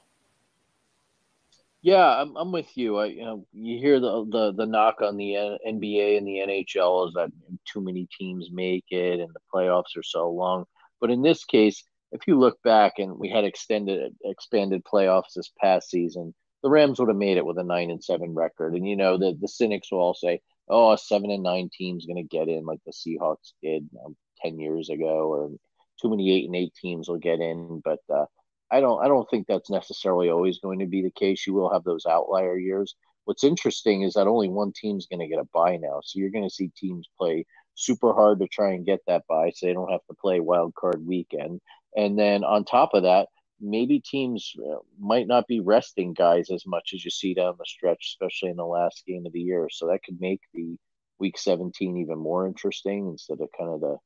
Yeah, 1.86 2.20
I'm, 2.20 2.36
I'm 2.36 2.50
with 2.50 2.76
you. 2.76 2.96
I, 2.96 3.06
you 3.06 3.24
know, 3.24 3.46
you 3.52 3.78
hear 3.78 4.00
the, 4.00 4.24
the 4.28 4.52
the 4.56 4.66
knock 4.66 5.02
on 5.02 5.16
the 5.16 5.34
NBA 5.64 6.18
and 6.18 6.26
the 6.26 6.38
NHL 6.38 7.06
is 7.06 7.14
that 7.14 7.30
too 7.64 7.80
many 7.80 8.08
teams 8.18 8.48
make 8.50 8.86
it 8.90 9.20
and 9.20 9.32
the 9.32 9.40
playoffs 9.54 9.96
are 9.96 10.02
so 10.02 10.28
long. 10.28 10.64
But 11.00 11.12
in 11.12 11.22
this 11.22 11.44
case, 11.44 11.84
if 12.10 12.26
you 12.26 12.40
look 12.40 12.60
back 12.64 12.94
and 12.98 13.16
we 13.16 13.28
had 13.30 13.44
extended 13.44 14.16
expanded 14.24 14.82
playoffs 14.84 15.34
this 15.36 15.52
past 15.60 15.88
season, 15.88 16.34
the 16.64 16.70
Rams 16.70 16.98
would 16.98 17.08
have 17.08 17.16
made 17.16 17.36
it 17.36 17.46
with 17.46 17.58
a 17.58 17.62
nine 17.62 17.90
and 17.92 18.02
seven 18.02 18.34
record. 18.34 18.74
And 18.74 18.88
you 18.88 18.96
know, 18.96 19.16
the 19.16 19.38
the 19.40 19.46
cynics 19.46 19.92
will 19.92 20.00
all 20.00 20.14
say, 20.14 20.40
"Oh, 20.68 20.90
a 20.92 20.98
seven 20.98 21.30
and 21.30 21.44
nine 21.44 21.70
team's 21.72 22.04
going 22.04 22.16
to 22.16 22.36
get 22.36 22.48
in 22.48 22.66
like 22.66 22.80
the 22.84 22.90
Seahawks 22.92 23.52
did 23.62 23.88
ten 24.42 24.58
years 24.58 24.90
ago," 24.90 25.28
or 25.32 25.50
too 26.02 26.10
many 26.10 26.34
eight 26.34 26.46
and 26.46 26.56
eight 26.56 26.74
teams 26.74 27.08
will 27.08 27.18
get 27.18 27.38
in. 27.38 27.80
But 27.84 28.00
uh, 28.12 28.26
I 28.70 28.80
don't 28.80 29.02
I 29.04 29.08
don't 29.08 29.28
think 29.30 29.46
that's 29.46 29.70
necessarily 29.70 30.30
always 30.30 30.58
going 30.58 30.80
to 30.80 30.86
be 30.86 31.02
the 31.02 31.10
case. 31.10 31.46
You 31.46 31.54
will 31.54 31.72
have 31.72 31.84
those 31.84 32.06
outlier 32.06 32.58
years. 32.58 32.94
What's 33.24 33.44
interesting 33.44 34.02
is 34.02 34.14
that 34.14 34.28
only 34.28 34.48
one 34.48 34.72
team's 34.72 35.06
going 35.06 35.20
to 35.20 35.28
get 35.28 35.40
a 35.40 35.48
buy 35.52 35.76
now, 35.76 36.00
so 36.02 36.18
you're 36.18 36.30
going 36.30 36.48
to 36.48 36.54
see 36.54 36.70
teams 36.76 37.08
play 37.18 37.44
super 37.74 38.12
hard 38.12 38.40
to 38.40 38.48
try 38.48 38.72
and 38.72 38.86
get 38.86 39.00
that 39.06 39.24
buy, 39.28 39.50
so 39.50 39.66
they 39.66 39.72
don't 39.72 39.90
have 39.90 40.04
to 40.08 40.14
play 40.14 40.40
wild 40.40 40.74
card 40.74 41.04
weekend. 41.04 41.60
And 41.96 42.18
then 42.18 42.44
on 42.44 42.64
top 42.64 42.94
of 42.94 43.02
that, 43.04 43.28
maybe 43.60 44.00
teams 44.00 44.52
uh, 44.58 44.78
might 44.98 45.26
not 45.26 45.46
be 45.46 45.60
resting 45.60 46.12
guys 46.14 46.50
as 46.50 46.66
much 46.66 46.92
as 46.94 47.04
you 47.04 47.10
see 47.10 47.34
down 47.34 47.54
the 47.58 47.64
stretch, 47.66 48.14
especially 48.14 48.50
in 48.50 48.56
the 48.56 48.66
last 48.66 49.04
game 49.06 49.26
of 49.26 49.32
the 49.32 49.40
year. 49.40 49.68
So 49.70 49.86
that 49.88 50.02
could 50.04 50.20
make 50.20 50.40
the 50.52 50.76
week 51.18 51.38
17 51.38 51.96
even 51.96 52.18
more 52.18 52.46
interesting 52.46 53.08
instead 53.08 53.40
of 53.40 53.48
kind 53.58 53.70
of 53.70 53.80
the 53.80 53.96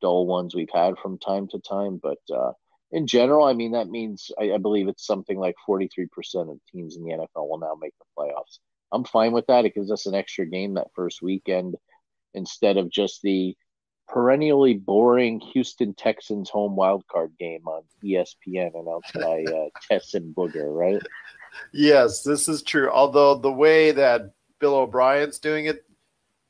dull 0.00 0.26
ones 0.26 0.54
we've 0.54 0.68
had 0.72 0.98
from 0.98 1.18
time 1.18 1.48
to 1.48 1.58
time. 1.60 2.00
But 2.02 2.18
uh, 2.34 2.52
in 2.92 3.06
general, 3.06 3.44
I 3.44 3.54
mean, 3.54 3.72
that 3.72 3.88
means 3.88 4.30
I, 4.38 4.52
I 4.52 4.58
believe 4.58 4.86
it's 4.86 5.06
something 5.06 5.38
like 5.38 5.56
43% 5.68 6.08
of 6.50 6.58
teams 6.70 6.96
in 6.96 7.04
the 7.04 7.12
NFL 7.12 7.48
will 7.48 7.58
now 7.58 7.76
make 7.80 7.94
the 7.98 8.04
playoffs. 8.16 8.58
I'm 8.92 9.04
fine 9.04 9.32
with 9.32 9.46
that. 9.46 9.64
It 9.64 9.74
gives 9.74 9.90
us 9.90 10.04
an 10.04 10.14
extra 10.14 10.46
game 10.46 10.74
that 10.74 10.92
first 10.94 11.22
weekend 11.22 11.76
instead 12.34 12.76
of 12.76 12.90
just 12.90 13.22
the 13.22 13.56
perennially 14.08 14.74
boring 14.74 15.40
Houston 15.40 15.94
Texans 15.94 16.50
home 16.50 16.76
wildcard 16.76 17.30
game 17.38 17.66
on 17.66 17.82
ESPN 18.04 18.78
announced 18.78 19.14
by 19.14 19.44
uh, 19.44 19.68
Tess 19.88 20.12
and 20.12 20.34
Booger, 20.34 20.76
right? 20.76 21.00
Yes, 21.72 22.22
this 22.22 22.46
is 22.46 22.62
true. 22.62 22.90
Although 22.90 23.36
the 23.36 23.52
way 23.52 23.92
that 23.92 24.32
Bill 24.58 24.74
O'Brien's 24.74 25.38
doing 25.38 25.64
it 25.64 25.86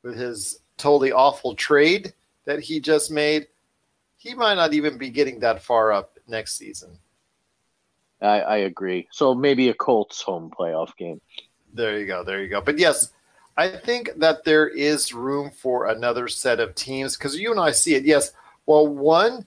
with 0.02 0.16
his 0.16 0.58
totally 0.76 1.12
awful 1.12 1.54
trade 1.54 2.12
that 2.46 2.58
he 2.58 2.80
just 2.80 3.12
made, 3.12 3.46
he 4.16 4.34
might 4.34 4.54
not 4.54 4.74
even 4.74 4.98
be 4.98 5.10
getting 5.10 5.38
that 5.40 5.62
far 5.62 5.92
up 5.92 6.11
next 6.26 6.56
season. 6.56 6.98
I, 8.20 8.40
I 8.40 8.56
agree. 8.58 9.08
So 9.10 9.34
maybe 9.34 9.68
a 9.68 9.74
Colts 9.74 10.22
home 10.22 10.52
playoff 10.56 10.96
game. 10.96 11.20
There 11.74 11.98
you 11.98 12.06
go. 12.06 12.22
There 12.22 12.42
you 12.42 12.48
go. 12.48 12.60
But 12.60 12.78
yes, 12.78 13.10
I 13.56 13.68
think 13.68 14.10
that 14.16 14.44
there 14.44 14.68
is 14.68 15.12
room 15.12 15.50
for 15.50 15.88
another 15.88 16.28
set 16.28 16.60
of 16.60 16.74
teams 16.74 17.16
because 17.16 17.38
you 17.38 17.50
and 17.50 17.60
I 17.60 17.72
see 17.72 17.94
it. 17.94 18.04
Yes, 18.04 18.32
well, 18.66 18.86
one 18.86 19.46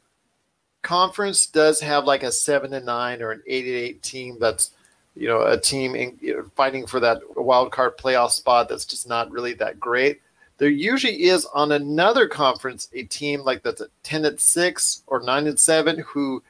conference 0.81 1.47
does 1.47 1.79
have 1.81 2.05
like 2.05 2.23
a 2.23 2.31
seven 2.31 2.73
and 2.73 2.85
nine 2.85 3.21
or 3.21 3.31
an 3.31 3.41
eight 3.47 3.65
and 3.65 3.75
eight 3.75 4.03
team 4.03 4.37
that's 4.39 4.71
you 5.15 5.27
know 5.27 5.41
a 5.41 5.59
team 5.59 5.95
in, 5.95 6.17
you 6.21 6.35
know, 6.35 6.45
fighting 6.55 6.85
for 6.85 6.99
that 6.99 7.19
wild 7.35 7.71
card 7.71 7.97
playoff 7.97 8.31
spot 8.31 8.69
that's 8.69 8.85
just 8.85 9.07
not 9.07 9.31
really 9.31 9.53
that 9.53 9.79
great. 9.79 10.21
There 10.57 10.69
usually 10.69 11.23
is 11.23 11.45
on 11.53 11.71
another 11.71 12.27
conference 12.27 12.87
a 12.93 13.03
team 13.03 13.41
like 13.41 13.63
that's 13.63 13.81
a 13.81 13.87
ten 14.03 14.25
and 14.25 14.39
six 14.39 15.03
or 15.07 15.21
nine 15.21 15.47
and 15.47 15.59
seven 15.59 15.99
who 15.99 16.43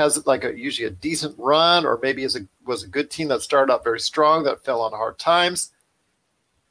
has 0.00 0.26
like 0.26 0.44
a 0.44 0.56
usually 0.58 0.88
a 0.88 0.90
decent 0.90 1.34
run, 1.38 1.86
or 1.86 1.98
maybe 2.02 2.24
is 2.24 2.36
a 2.36 2.40
was 2.64 2.82
a 2.82 2.88
good 2.88 3.10
team 3.10 3.28
that 3.28 3.42
started 3.42 3.72
out 3.72 3.84
very 3.84 4.00
strong 4.00 4.44
that 4.44 4.64
fell 4.64 4.80
on 4.80 4.92
hard 4.92 5.18
times. 5.18 5.70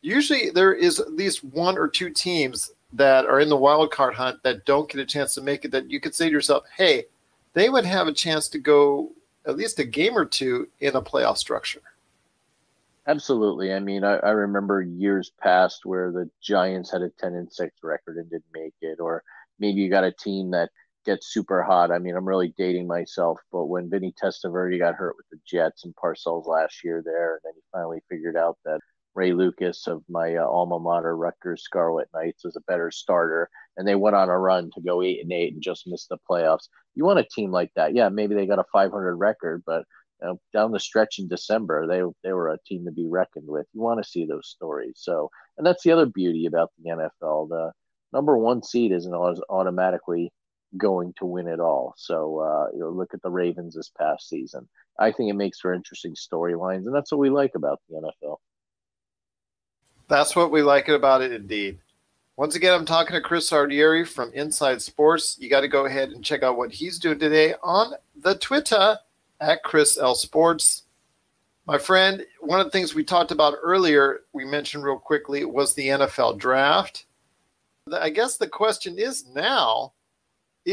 Usually, 0.01 0.49
there 0.49 0.73
is 0.73 0.99
at 0.99 1.13
least 1.13 1.43
one 1.43 1.77
or 1.77 1.87
two 1.87 2.09
teams 2.09 2.71
that 2.93 3.25
are 3.25 3.39
in 3.39 3.49
the 3.49 3.57
wild 3.57 3.91
card 3.91 4.15
hunt 4.15 4.41
that 4.43 4.65
don't 4.65 4.89
get 4.89 5.01
a 5.01 5.05
chance 5.05 5.33
to 5.35 5.41
make 5.41 5.65
it. 5.65 5.71
That 5.71 5.89
you 5.89 5.99
could 5.99 6.15
say 6.15 6.25
to 6.25 6.31
yourself, 6.31 6.63
"Hey, 6.75 7.05
they 7.53 7.69
would 7.69 7.85
have 7.85 8.07
a 8.07 8.13
chance 8.13 8.47
to 8.49 8.59
go 8.59 9.11
at 9.45 9.57
least 9.57 9.79
a 9.79 9.85
game 9.85 10.17
or 10.17 10.25
two 10.25 10.67
in 10.79 10.95
a 10.95 11.01
playoff 11.01 11.37
structure." 11.37 11.81
Absolutely. 13.07 13.73
I 13.73 13.79
mean, 13.79 14.03
I, 14.03 14.17
I 14.17 14.31
remember 14.31 14.81
years 14.81 15.31
past 15.41 15.85
where 15.85 16.11
the 16.11 16.29
Giants 16.41 16.91
had 16.91 17.01
a 17.01 17.09
ten 17.09 17.33
and 17.33 17.51
six 17.51 17.73
record 17.81 18.17
and 18.17 18.29
didn't 18.29 18.53
make 18.53 18.75
it, 18.81 18.99
or 18.99 19.23
maybe 19.57 19.81
you 19.81 19.89
got 19.89 20.03
a 20.03 20.11
team 20.11 20.51
that 20.51 20.69
get 21.05 21.23
super 21.23 21.63
hot. 21.63 21.91
I 21.91 21.99
mean, 21.99 22.15
I'm 22.15 22.27
really 22.27 22.53
dating 22.57 22.87
myself, 22.87 23.39
but 23.51 23.65
when 23.65 23.89
Vinny 23.89 24.13
Testaverde 24.21 24.79
got 24.79 24.95
hurt 24.95 25.15
with 25.17 25.25
the 25.31 25.39
Jets 25.47 25.85
and 25.85 25.95
Parcells 25.95 26.47
last 26.47 26.83
year 26.83 27.01
there, 27.03 27.33
and 27.33 27.41
then 27.43 27.53
he 27.55 27.61
finally 27.71 27.99
figured 28.09 28.37
out 28.37 28.57
that 28.65 28.79
Ray 29.15 29.33
Lucas 29.33 29.87
of 29.87 30.03
my 30.07 30.35
uh, 30.35 30.45
alma 30.45 30.79
mater, 30.79 31.15
Rutgers 31.15 31.63
Scarlet 31.63 32.07
Knights, 32.13 32.43
was 32.43 32.55
a 32.55 32.61
better 32.61 32.91
starter, 32.91 33.49
and 33.77 33.87
they 33.87 33.95
went 33.95 34.15
on 34.15 34.29
a 34.29 34.37
run 34.37 34.69
to 34.75 34.81
go 34.81 35.01
eight 35.01 35.21
and 35.21 35.31
eight 35.31 35.53
and 35.53 35.61
just 35.61 35.87
missed 35.87 36.09
the 36.09 36.17
playoffs. 36.29 36.69
You 36.95 37.05
want 37.05 37.19
a 37.19 37.23
team 37.23 37.51
like 37.51 37.71
that? 37.75 37.95
Yeah, 37.95 38.09
maybe 38.09 38.35
they 38.35 38.45
got 38.45 38.59
a 38.59 38.65
500 38.71 39.15
record, 39.15 39.63
but 39.65 39.83
you 40.21 40.27
know, 40.27 40.39
down 40.53 40.71
the 40.71 40.79
stretch 40.79 41.19
in 41.19 41.27
December, 41.27 41.87
they 41.87 42.01
they 42.23 42.33
were 42.33 42.49
a 42.49 42.59
team 42.65 42.85
to 42.85 42.91
be 42.91 43.07
reckoned 43.07 43.47
with. 43.47 43.65
You 43.73 43.81
want 43.81 44.03
to 44.03 44.09
see 44.09 44.25
those 44.25 44.47
stories. 44.49 44.95
So, 44.97 45.29
and 45.57 45.65
that's 45.65 45.83
the 45.83 45.91
other 45.91 46.05
beauty 46.05 46.45
about 46.45 46.71
the 46.77 46.89
NFL. 46.91 47.49
The 47.49 47.71
number 48.13 48.37
one 48.37 48.63
seed 48.63 48.91
isn't 48.91 49.13
automatically 49.49 50.31
going 50.77 51.13
to 51.17 51.25
win 51.25 51.47
it 51.47 51.59
all. 51.59 51.93
So 51.97 52.39
uh, 52.39 52.67
you 52.73 52.79
know, 52.79 52.89
look 52.89 53.13
at 53.13 53.21
the 53.21 53.31
Ravens 53.31 53.75
this 53.75 53.91
past 53.97 54.29
season. 54.29 54.67
I 54.99 55.11
think 55.11 55.29
it 55.29 55.35
makes 55.35 55.59
for 55.59 55.73
interesting 55.73 56.13
storylines, 56.13 56.85
and 56.85 56.93
that's 56.93 57.11
what 57.11 57.19
we 57.19 57.29
like 57.29 57.55
about 57.55 57.81
the 57.89 57.95
NFL. 57.95 58.37
That's 60.07 60.35
what 60.35 60.51
we 60.51 60.61
like 60.61 60.87
about 60.87 61.21
it, 61.21 61.31
indeed. 61.31 61.79
Once 62.35 62.55
again, 62.55 62.73
I'm 62.73 62.85
talking 62.85 63.13
to 63.13 63.21
Chris 63.21 63.51
Ardieri 63.51 64.07
from 64.07 64.31
Inside 64.33 64.81
Sports. 64.81 65.37
You 65.39 65.49
got 65.49 65.61
to 65.61 65.67
go 65.67 65.85
ahead 65.85 66.09
and 66.09 66.23
check 66.23 66.41
out 66.41 66.57
what 66.57 66.71
he's 66.71 66.97
doing 66.97 67.19
today 67.19 67.53
on 67.61 67.93
the 68.15 68.35
Twitter 68.35 68.97
at 69.41 69.63
Chris 69.63 69.97
L 69.97 70.15
Sports. 70.15 70.83
My 71.65 71.77
friend, 71.77 72.25
one 72.39 72.59
of 72.59 72.65
the 72.65 72.71
things 72.71 72.95
we 72.95 73.03
talked 73.03 73.31
about 73.31 73.55
earlier, 73.61 74.21
we 74.33 74.45
mentioned 74.45 74.83
real 74.83 74.97
quickly, 74.97 75.45
was 75.45 75.73
the 75.73 75.89
NFL 75.89 76.39
draft. 76.39 77.05
I 77.93 78.09
guess 78.09 78.37
the 78.37 78.47
question 78.47 78.97
is 78.97 79.27
now 79.27 79.93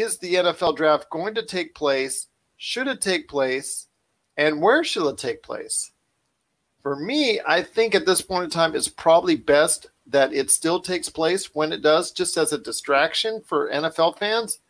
is 0.01 0.19
the 0.19 0.35
NFL 0.35 0.77
draft 0.77 1.11
going 1.11 1.35
to 1.35 1.43
take 1.43 1.75
place? 1.75 2.29
Should 2.57 2.89
it 2.89 3.01
take 3.01 3.29
place? 3.29 3.89
And 4.37 4.61
where 4.61 4.85
should 4.85 5.09
it 5.09 5.19
take 5.19 5.43
place? 5.43 5.93
For 6.83 6.97
me, 6.97 7.41
I 7.47 7.63
think 7.63 7.95
at 7.95 8.07
this 8.07 8.21
point 8.21 8.45
in 8.45 8.51
time, 8.51 8.75
it's 8.75 8.89
probably 8.89 9.37
best 9.37 9.89
that 10.07 10.33
it 10.33 10.51
still 10.51 10.81
takes 10.81 11.09
place 11.09 11.55
when 11.55 11.73
it 11.73 11.83
does, 11.83 12.13
just 12.13 12.37
as 12.37 12.53
a 12.53 12.59
distraction 12.59 13.43
for 13.45 13.71
NFL 13.71 14.19
fans. 14.19 14.61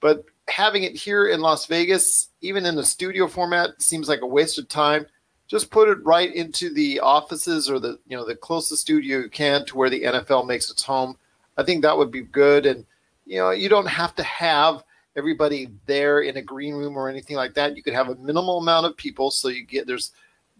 But 0.00 0.24
having 0.48 0.82
it 0.84 0.94
here 0.94 1.26
in 1.26 1.40
Las 1.40 1.66
Vegas, 1.66 2.28
even 2.40 2.66
in 2.66 2.76
the 2.76 2.84
studio 2.84 3.26
format, 3.26 3.80
seems 3.80 4.08
like 4.08 4.20
a 4.20 4.26
waste 4.26 4.58
of 4.58 4.68
time. 4.68 5.06
Just 5.46 5.70
put 5.70 5.88
it 5.88 6.04
right 6.04 6.32
into 6.34 6.72
the 6.72 7.00
offices 7.00 7.70
or 7.70 7.78
the 7.78 7.98
you 8.06 8.16
know 8.16 8.26
the 8.26 8.36
closest 8.36 8.82
studio 8.82 9.20
you 9.20 9.30
can 9.30 9.64
to 9.66 9.76
where 9.76 9.88
the 9.88 10.02
NFL 10.02 10.46
makes 10.46 10.70
its 10.70 10.82
home. 10.82 11.16
I 11.56 11.62
think 11.62 11.82
that 11.82 11.96
would 11.96 12.10
be 12.10 12.20
good. 12.20 12.66
And 12.66 12.84
you 13.28 13.38
know, 13.38 13.50
you 13.50 13.68
don't 13.68 13.86
have 13.86 14.14
to 14.14 14.22
have 14.22 14.82
everybody 15.14 15.68
there 15.84 16.22
in 16.22 16.38
a 16.38 16.42
green 16.42 16.74
room 16.74 16.96
or 16.96 17.10
anything 17.10 17.36
like 17.36 17.52
that. 17.54 17.76
You 17.76 17.82
could 17.82 17.92
have 17.92 18.08
a 18.08 18.14
minimal 18.16 18.58
amount 18.58 18.86
of 18.86 18.96
people, 18.96 19.30
so 19.30 19.48
you 19.48 19.64
get 19.64 19.86
there's 19.86 20.12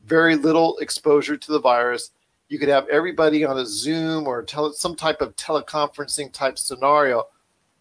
very 0.05 0.37
little 0.37 0.77
exposure 0.79 1.37
to 1.39 1.53
the 1.53 1.61
virus. 1.61 2.11
You 2.49 2.59
could 2.59 2.69
have 2.69 2.87
everybody 2.89 3.45
on 3.45 3.59
a 3.59 3.65
Zoom 3.65 4.27
or 4.27 4.43
tele, 4.43 4.75
some 4.75 4.97
type 4.97 5.23
of 5.23 5.35
teleconferencing 5.37 6.33
type 6.33 6.59
scenario. 6.59 7.25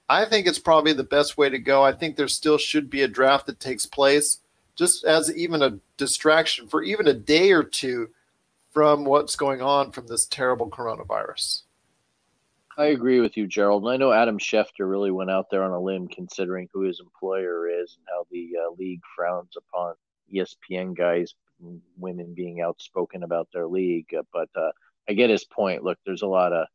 I 0.08 0.24
think 0.24 0.48
it's 0.48 0.60
probably 0.60 0.94
the 0.94 1.04
best 1.04 1.38
way 1.38 1.50
to 1.50 1.60
go. 1.60 1.84
I 1.84 1.92
think 1.92 2.16
there 2.16 2.30
still 2.30 2.58
should 2.58 2.90
be 2.90 3.02
a 3.02 3.10
draft 3.10 3.46
that 3.48 3.60
takes 3.60 3.86
place 3.86 4.40
just 4.78 5.04
as 5.04 5.36
even 5.36 5.62
a 5.62 5.80
distraction 5.98 6.68
for 6.68 6.82
even 6.82 7.08
a 7.08 7.14
day 7.14 7.52
or 7.52 7.64
two 7.64 8.10
from 8.72 9.04
what's 9.04 9.36
going 9.36 9.62
on 9.62 9.92
from 9.92 10.08
this 10.08 10.26
terrible 10.26 10.70
coronavirus. 10.70 11.64
I 12.78 12.88
agree 12.88 13.20
with 13.20 13.36
you, 13.36 13.48
Gerald. 13.48 13.84
And 13.84 13.92
I 13.92 13.98
know 13.98 14.12
Adam 14.12 14.38
Schefter 14.38 14.88
really 14.88 15.10
went 15.10 15.32
out 15.32 15.48
there 15.50 15.64
on 15.64 15.72
a 15.72 15.80
limb 15.80 16.08
considering 16.08 16.70
who 16.72 16.82
his 16.82 17.00
employer 17.00 17.68
is 17.68 17.98
and 17.98 18.06
how 18.08 18.28
the 18.30 18.52
uh, 18.56 18.72
league 18.78 19.02
frowns 19.16 19.58
upon 19.58 19.96
ESPN 20.32 20.96
guys, 20.96 21.34
women 21.98 22.36
being 22.36 22.62
outspoken 22.62 23.24
about 23.24 23.48
their 23.52 23.68
league. 23.68 24.14
Uh, 24.16 24.22
but 24.32 24.50
uh, 24.56 24.72
I 25.10 25.14
get 25.14 25.32
his 25.32 25.44
point. 25.44 25.84
Look, 25.84 25.98
there's 26.06 26.22
a 26.22 26.28
lot 26.28 26.54
of 26.54 26.68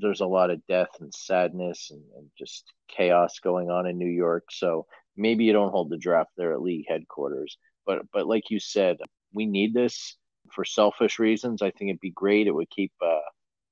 there's 0.00 0.20
a 0.20 0.26
lot 0.26 0.50
of 0.50 0.66
death 0.66 0.88
and 1.00 1.14
sadness 1.14 1.90
and, 1.92 2.02
and, 2.16 2.28
just 2.36 2.72
chaos 2.88 3.38
going 3.38 3.70
on 3.70 3.86
in 3.86 3.98
New 3.98 4.08
York. 4.08 4.46
So 4.50 4.86
maybe 5.16 5.44
you 5.44 5.52
don't 5.52 5.70
hold 5.70 5.90
the 5.90 5.96
draft 5.96 6.30
there 6.36 6.52
at 6.52 6.60
league 6.60 6.86
headquarters. 6.88 7.56
But 7.86 8.02
but 8.12 8.26
like 8.26 8.50
you 8.50 8.58
said, 8.58 8.96
we 9.32 9.46
need 9.46 9.74
this 9.74 10.16
for 10.52 10.64
selfish 10.64 11.18
reasons. 11.18 11.62
I 11.62 11.70
think 11.70 11.90
it'd 11.90 12.00
be 12.00 12.10
great. 12.10 12.46
It 12.46 12.54
would 12.54 12.70
keep 12.70 12.92
uh, 13.04 13.20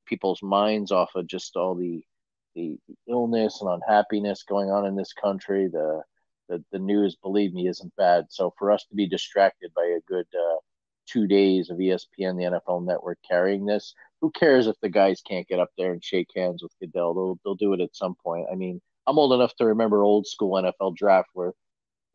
people's 0.09 0.43
minds 0.43 0.93
off 0.93 1.11
of 1.15 1.27
just 1.27 1.57
all 1.57 1.75
the 1.75 2.03
the 2.55 2.79
illness 3.09 3.61
and 3.61 3.71
unhappiness 3.71 4.43
going 4.43 4.71
on 4.71 4.87
in 4.87 4.97
this 4.97 5.13
country. 5.13 5.69
The 5.69 6.03
the, 6.49 6.65
the 6.73 6.79
news, 6.79 7.17
believe 7.23 7.53
me, 7.53 7.69
isn't 7.69 7.95
bad. 7.97 8.27
So 8.31 8.55
for 8.59 8.73
us 8.73 8.85
to 8.87 8.95
be 8.95 9.07
distracted 9.07 9.71
by 9.75 9.85
a 9.85 10.01
good 10.09 10.27
uh, 10.35 10.57
two 11.07 11.27
days 11.27 11.69
of 11.71 11.77
ESPN, 11.77 12.37
the 12.37 12.61
NFL 12.69 12.87
Network 12.87 13.19
carrying 13.29 13.67
this, 13.67 13.95
who 14.21 14.31
cares 14.31 14.67
if 14.67 14.77
the 14.81 14.89
guys 14.89 15.21
can't 15.21 15.47
get 15.47 15.61
up 15.61 15.71
there 15.77 15.93
and 15.93 16.03
shake 16.03 16.31
hands 16.35 16.63
with 16.63 16.73
Goodell? 16.81 17.15
They'll 17.15 17.39
they'll 17.45 17.55
do 17.55 17.75
it 17.75 17.81
at 17.81 17.95
some 17.95 18.15
point. 18.23 18.47
I 18.51 18.55
mean, 18.55 18.81
I'm 19.07 19.19
old 19.19 19.33
enough 19.33 19.55
to 19.57 19.67
remember 19.67 20.03
old 20.03 20.27
school 20.27 20.61
NFL 20.61 20.97
draft 20.97 21.29
where 21.35 21.53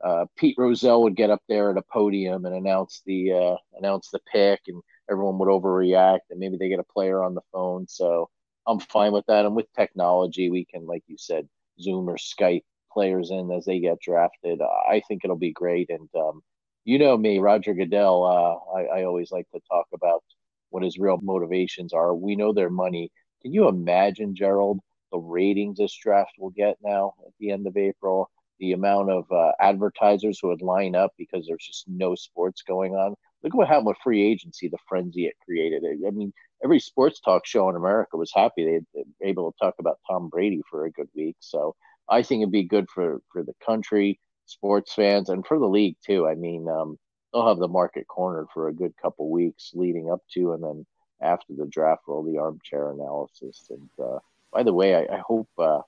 uh, 0.03 0.25
Pete 0.35 0.55
Rozelle 0.57 1.03
would 1.03 1.15
get 1.15 1.29
up 1.29 1.41
there 1.47 1.71
at 1.71 1.77
a 1.77 1.83
podium 1.91 2.45
and 2.45 2.55
announce 2.55 3.01
the 3.05 3.31
uh, 3.31 3.55
announce 3.77 4.09
the 4.09 4.19
pick, 4.31 4.61
and 4.67 4.81
everyone 5.09 5.37
would 5.39 5.49
overreact, 5.49 6.29
and 6.29 6.39
maybe 6.39 6.57
they 6.57 6.69
get 6.69 6.79
a 6.79 6.93
player 6.93 7.23
on 7.23 7.33
the 7.35 7.41
phone. 7.51 7.87
So 7.87 8.29
I'm 8.67 8.79
fine 8.79 9.11
with 9.11 9.25
that. 9.27 9.45
And 9.45 9.55
with 9.55 9.71
technology, 9.75 10.49
we 10.49 10.65
can, 10.65 10.85
like 10.85 11.03
you 11.07 11.17
said, 11.17 11.47
Zoom 11.81 12.09
or 12.09 12.17
Skype 12.17 12.63
players 12.91 13.31
in 13.31 13.51
as 13.51 13.65
they 13.65 13.79
get 13.79 13.99
drafted. 13.99 14.61
I 14.61 15.01
think 15.07 15.21
it'll 15.23 15.35
be 15.35 15.51
great. 15.51 15.89
And 15.89 16.09
um, 16.15 16.41
you 16.85 16.99
know 16.99 17.17
me, 17.17 17.39
Roger 17.39 17.73
Goodell. 17.73 18.23
Uh, 18.23 18.77
I, 18.77 18.99
I 18.99 19.03
always 19.03 19.31
like 19.31 19.49
to 19.51 19.59
talk 19.69 19.87
about 19.93 20.23
what 20.69 20.83
his 20.83 20.97
real 20.97 21.19
motivations 21.21 21.93
are. 21.93 22.13
We 22.15 22.35
know 22.35 22.53
their 22.53 22.69
money. 22.69 23.11
Can 23.41 23.53
you 23.53 23.67
imagine, 23.67 24.35
Gerald, 24.35 24.79
the 25.11 25.19
ratings 25.19 25.77
this 25.77 25.93
draft 25.93 26.31
will 26.39 26.49
get 26.51 26.77
now 26.83 27.13
at 27.25 27.33
the 27.39 27.51
end 27.51 27.67
of 27.67 27.77
April? 27.77 28.29
The 28.59 28.71
amount 28.73 29.09
of 29.09 29.25
uh, 29.31 29.51
advertisers 29.59 30.39
who 30.39 30.47
would 30.49 30.61
line 30.61 30.95
up 30.95 31.11
because 31.17 31.45
there's 31.47 31.65
just 31.65 31.85
no 31.87 32.15
sports 32.15 32.61
going 32.61 32.93
on. 32.93 33.15
Look 33.43 33.53
what 33.53 33.67
happened 33.67 33.87
with 33.87 33.97
free 34.03 34.23
agency, 34.23 34.69
the 34.69 34.77
frenzy 34.87 35.25
it 35.25 35.35
created. 35.43 35.83
I 36.07 36.11
mean, 36.11 36.33
every 36.63 36.79
sports 36.79 37.19
talk 37.19 37.45
show 37.45 37.69
in 37.69 37.75
America 37.75 38.17
was 38.17 38.31
happy 38.33 38.63
they 38.65 38.79
were 38.93 39.03
able 39.21 39.51
to 39.51 39.57
talk 39.59 39.75
about 39.79 39.99
Tom 40.09 40.29
Brady 40.29 40.61
for 40.69 40.85
a 40.85 40.91
good 40.91 41.09
week. 41.15 41.35
So 41.39 41.75
I 42.09 42.23
think 42.23 42.41
it'd 42.41 42.51
be 42.51 42.63
good 42.63 42.89
for 42.89 43.21
for 43.31 43.43
the 43.43 43.53
country, 43.65 44.19
sports 44.45 44.93
fans, 44.93 45.29
and 45.29 45.45
for 45.45 45.59
the 45.59 45.67
league 45.67 45.97
too. 46.05 46.27
I 46.27 46.35
mean, 46.35 46.67
um, 46.69 46.97
they'll 47.33 47.47
have 47.47 47.59
the 47.59 47.67
market 47.67 48.07
cornered 48.07 48.47
for 48.53 48.67
a 48.67 48.73
good 48.73 48.93
couple 49.01 49.29
weeks 49.29 49.71
leading 49.73 50.09
up 50.11 50.21
to, 50.33 50.53
and 50.53 50.63
then 50.63 50.85
after 51.21 51.53
the 51.53 51.65
draft, 51.65 52.03
all 52.07 52.23
the 52.23 52.37
armchair 52.37 52.91
analysis. 52.91 53.69
And 53.69 53.89
uh, 54.01 54.19
by 54.51 54.63
the 54.63 54.73
way, 54.73 54.95
I, 54.95 55.15
I 55.15 55.21
hope 55.25 55.49
uh, 55.57 55.81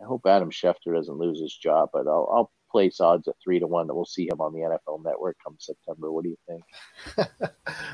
I 0.00 0.04
hope 0.04 0.26
Adam 0.26 0.50
Schefter 0.50 0.94
doesn't 0.94 1.18
lose 1.18 1.40
his 1.40 1.54
job, 1.54 1.90
but 1.92 2.06
I'll, 2.06 2.28
I'll 2.32 2.50
place 2.70 3.00
odds 3.00 3.28
at 3.28 3.34
three 3.42 3.58
to 3.58 3.66
one 3.66 3.86
that 3.86 3.94
we'll 3.94 4.04
see 4.04 4.28
him 4.28 4.40
on 4.40 4.52
the 4.52 4.60
NFL 4.60 5.04
Network 5.04 5.36
come 5.42 5.56
September. 5.58 6.12
What 6.12 6.24
do 6.24 6.30
you 6.30 6.38
think? 6.46 6.64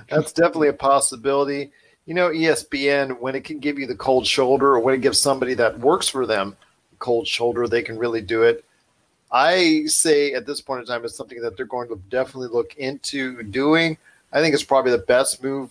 That's 0.08 0.32
definitely 0.32 0.68
a 0.68 0.74
possibility. 0.74 1.70
You 2.06 2.14
know, 2.14 2.30
ESPN 2.30 3.20
when 3.20 3.34
it 3.34 3.44
can 3.44 3.58
give 3.58 3.78
you 3.78 3.86
the 3.86 3.94
cold 3.94 4.26
shoulder, 4.26 4.74
or 4.74 4.80
when 4.80 4.94
it 4.94 5.00
gives 5.00 5.20
somebody 5.20 5.54
that 5.54 5.78
works 5.78 6.08
for 6.08 6.26
them 6.26 6.56
the 6.90 6.96
cold 6.96 7.26
shoulder, 7.26 7.68
they 7.68 7.82
can 7.82 7.98
really 7.98 8.20
do 8.20 8.42
it. 8.42 8.64
I 9.30 9.84
say 9.86 10.34
at 10.34 10.46
this 10.46 10.60
point 10.60 10.80
in 10.80 10.86
time, 10.86 11.04
it's 11.04 11.16
something 11.16 11.40
that 11.40 11.56
they're 11.56 11.64
going 11.64 11.88
to 11.88 12.00
definitely 12.10 12.48
look 12.48 12.74
into 12.76 13.42
doing. 13.44 13.96
I 14.32 14.40
think 14.40 14.54
it's 14.54 14.64
probably 14.64 14.92
the 14.92 14.98
best 14.98 15.42
move 15.42 15.70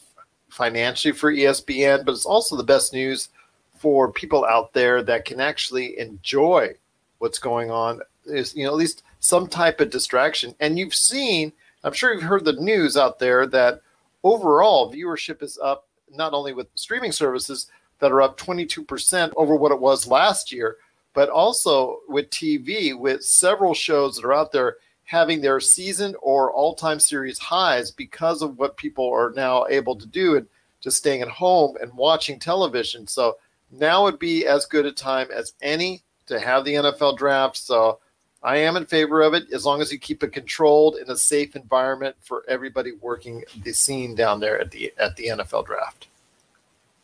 financially 0.49 1.13
for 1.13 1.31
ESPN, 1.31 2.05
but 2.05 2.13
it's 2.13 2.25
also 2.25 2.55
the 2.55 2.63
best 2.63 2.93
news 2.93 3.29
for 3.77 4.11
people 4.11 4.45
out 4.45 4.73
there 4.73 5.01
that 5.03 5.25
can 5.25 5.39
actually 5.39 5.97
enjoy 5.97 6.75
what's 7.17 7.39
going 7.39 7.71
on. 7.71 8.01
Is 8.25 8.55
you 8.55 8.63
know 8.63 8.71
at 8.71 8.77
least 8.77 9.03
some 9.19 9.47
type 9.47 9.79
of 9.79 9.89
distraction. 9.89 10.55
And 10.59 10.77
you've 10.77 10.95
seen, 10.95 11.53
I'm 11.83 11.93
sure 11.93 12.13
you've 12.13 12.23
heard 12.23 12.45
the 12.45 12.53
news 12.53 12.97
out 12.97 13.19
there 13.19 13.47
that 13.47 13.81
overall 14.23 14.91
viewership 14.91 15.41
is 15.41 15.57
up 15.61 15.87
not 16.13 16.33
only 16.33 16.53
with 16.53 16.67
streaming 16.75 17.11
services 17.11 17.67
that 17.99 18.11
are 18.11 18.21
up 18.21 18.37
22% 18.37 19.31
over 19.37 19.55
what 19.55 19.71
it 19.71 19.79
was 19.79 20.07
last 20.07 20.51
year, 20.51 20.77
but 21.13 21.29
also 21.29 21.99
with 22.07 22.29
TV, 22.29 22.97
with 22.97 23.23
several 23.23 23.73
shows 23.73 24.15
that 24.15 24.25
are 24.25 24.33
out 24.33 24.51
there 24.51 24.77
having 25.03 25.41
their 25.41 25.59
season 25.59 26.15
or 26.21 26.51
all 26.51 26.73
time 26.73 26.99
series 26.99 27.37
highs 27.37 27.91
because 27.91 28.41
of 28.41 28.57
what 28.57 28.77
people 28.77 29.09
are 29.09 29.33
now 29.35 29.65
able 29.67 29.95
to 29.95 30.07
do 30.07 30.35
and 30.35 30.47
just 30.79 30.97
staying 30.97 31.21
at 31.21 31.27
home 31.27 31.77
and 31.81 31.93
watching 31.93 32.39
television. 32.39 33.05
So 33.05 33.37
now 33.71 34.03
would 34.03 34.19
be 34.19 34.47
as 34.47 34.65
good 34.65 34.85
a 34.85 34.91
time 34.91 35.27
as 35.33 35.53
any 35.61 36.01
to 36.25 36.39
have 36.39 36.65
the 36.65 36.75
NFL 36.75 37.17
draft. 37.17 37.57
So 37.57 37.99
I 38.43 38.57
am 38.57 38.75
in 38.75 38.85
favor 38.85 39.21
of 39.21 39.33
it 39.33 39.51
as 39.53 39.65
long 39.65 39.81
as 39.81 39.91
you 39.91 39.99
keep 39.99 40.23
it 40.23 40.33
controlled 40.33 40.95
in 40.95 41.09
a 41.11 41.17
safe 41.17 41.55
environment 41.55 42.15
for 42.21 42.43
everybody 42.47 42.91
working 42.99 43.43
the 43.63 43.71
scene 43.71 44.15
down 44.15 44.39
there 44.39 44.59
at 44.59 44.71
the 44.71 44.91
at 44.97 45.15
the 45.15 45.27
NFL 45.27 45.65
draft. 45.65 46.07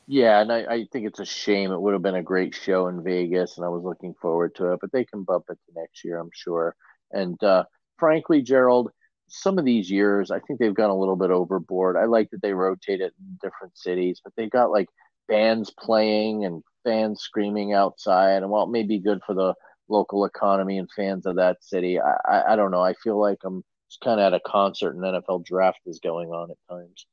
Yeah, 0.08 0.40
and 0.40 0.52
I, 0.52 0.60
I, 0.64 0.86
think 0.92 1.06
it's 1.06 1.20
a 1.20 1.26
shame. 1.26 1.72
It 1.72 1.82
would 1.82 1.92
have 1.92 2.02
been 2.02 2.16
a 2.16 2.24
great 2.24 2.56
show 2.56 2.88
in 2.88 3.04
Vegas, 3.04 3.58
and 3.58 3.66
I 3.66 3.70
was 3.70 3.84
looking 3.84 4.14
forward 4.22 4.56
to 4.56 4.72
it. 4.72 4.80
But 4.80 4.94
they 4.94 5.04
can 5.04 5.24
bump 5.24 5.46
it 5.50 5.60
to 5.66 5.80
next 5.80 6.06
year, 6.06 6.18
I'm 6.18 6.32
sure. 6.34 6.76
And 7.12 7.42
uh, 7.44 7.66
frankly, 8.00 8.42
Gerald, 8.42 8.90
some 9.28 9.60
of 9.60 9.66
these 9.66 9.92
years, 9.92 10.32
I 10.32 10.40
think 10.40 10.60
they've 10.60 10.74
gone 10.74 10.90
a 10.90 10.98
little 10.98 11.18
bit 11.18 11.30
overboard. 11.30 11.98
I 11.98 12.06
like 12.06 12.30
that 12.32 12.42
they 12.42 12.54
rotate 12.54 13.02
it 13.02 13.14
in 13.20 13.38
different 13.42 13.78
cities, 13.78 14.22
but 14.24 14.32
they've 14.38 14.50
got 14.50 14.72
like 14.72 14.88
bands 15.28 15.74
playing 15.78 16.46
and 16.46 16.64
fans 16.86 17.22
screaming 17.22 17.74
outside. 17.74 18.44
And 18.44 18.50
while 18.50 18.64
it 18.64 18.72
may 18.72 18.84
be 18.84 19.00
good 19.00 19.20
for 19.28 19.34
the 19.36 19.54
local 19.90 20.26
economy 20.26 20.78
and 20.78 20.90
fans 20.92 21.26
of 21.26 21.36
that 21.36 21.64
city, 21.64 22.00
I, 22.00 22.18
I, 22.26 22.54
I 22.54 22.56
don't 22.56 22.72
know. 22.72 22.82
I 22.82 22.94
feel 22.94 23.20
like 23.20 23.40
I'm 23.44 23.64
just 23.90 24.02
kind 24.02 24.20
of 24.20 24.26
at 24.26 24.34
a 24.34 24.40
concert 24.42 24.96
and 24.96 25.04
NFL 25.04 25.46
draft 25.46 25.80
is 25.86 26.00
going 26.00 26.30
on 26.30 26.52
at 26.52 26.58
times. 26.70 27.06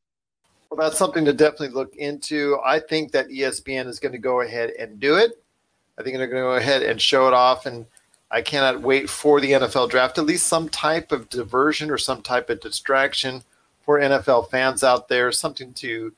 Well, 0.70 0.78
that's 0.78 0.98
something 0.98 1.24
to 1.24 1.32
definitely 1.32 1.68
look 1.68 1.94
into. 1.96 2.58
I 2.64 2.80
think 2.80 3.12
that 3.12 3.28
ESPN 3.28 3.86
is 3.86 4.00
going 4.00 4.12
to 4.12 4.18
go 4.18 4.40
ahead 4.40 4.70
and 4.70 4.98
do 4.98 5.16
it. 5.16 5.32
I 5.98 6.02
think 6.02 6.16
they're 6.16 6.26
going 6.26 6.42
to 6.42 6.48
go 6.48 6.54
ahead 6.56 6.82
and 6.82 7.00
show 7.00 7.28
it 7.28 7.34
off. 7.34 7.66
And 7.66 7.86
I 8.30 8.42
cannot 8.42 8.82
wait 8.82 9.08
for 9.08 9.40
the 9.40 9.52
NFL 9.52 9.90
draft, 9.90 10.18
at 10.18 10.26
least 10.26 10.46
some 10.46 10.68
type 10.68 11.12
of 11.12 11.28
diversion 11.28 11.90
or 11.90 11.98
some 11.98 12.22
type 12.22 12.50
of 12.50 12.60
distraction 12.60 13.44
for 13.84 14.00
NFL 14.00 14.50
fans 14.50 14.82
out 14.82 15.08
there, 15.08 15.30
something 15.30 15.72
to 15.74 16.12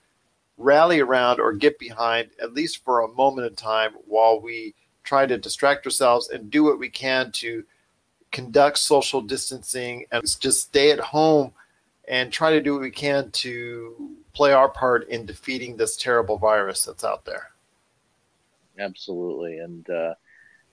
rally 0.57 1.01
around 1.01 1.41
or 1.41 1.53
get 1.53 1.79
behind, 1.79 2.31
at 2.41 2.55
least 2.55 2.83
for 2.85 3.01
a 3.01 3.09
moment 3.09 3.47
in 3.47 3.55
time, 3.55 3.93
while 4.07 4.41
we 4.41 4.75
try 5.07 5.25
to 5.25 5.39
distract 5.39 5.87
ourselves 5.87 6.29
and 6.29 6.51
do 6.51 6.65
what 6.65 6.79
we 6.79 6.91
can 6.91 7.31
to 7.33 7.65
conduct 8.33 8.79
social 8.79 9.23
distancing 9.23 10.05
and 10.13 10.23
just 10.41 10.63
stay 10.63 10.91
at 10.91 10.99
home 10.99 11.53
and 12.09 12.33
try 12.33 12.51
to 12.51 12.61
do 12.61 12.75
what 12.75 12.83
we 12.83 12.91
can 12.91 13.31
to 13.31 14.17
play 14.35 14.53
our 14.53 14.69
part 14.69 15.09
in 15.09 15.25
defeating 15.25 15.77
this 15.77 15.97
terrible 15.97 16.37
virus 16.37 16.85
that's 16.85 17.05
out 17.05 17.25
there. 17.25 17.51
Absolutely. 18.79 19.59
And 19.59 19.89
uh, 19.89 20.15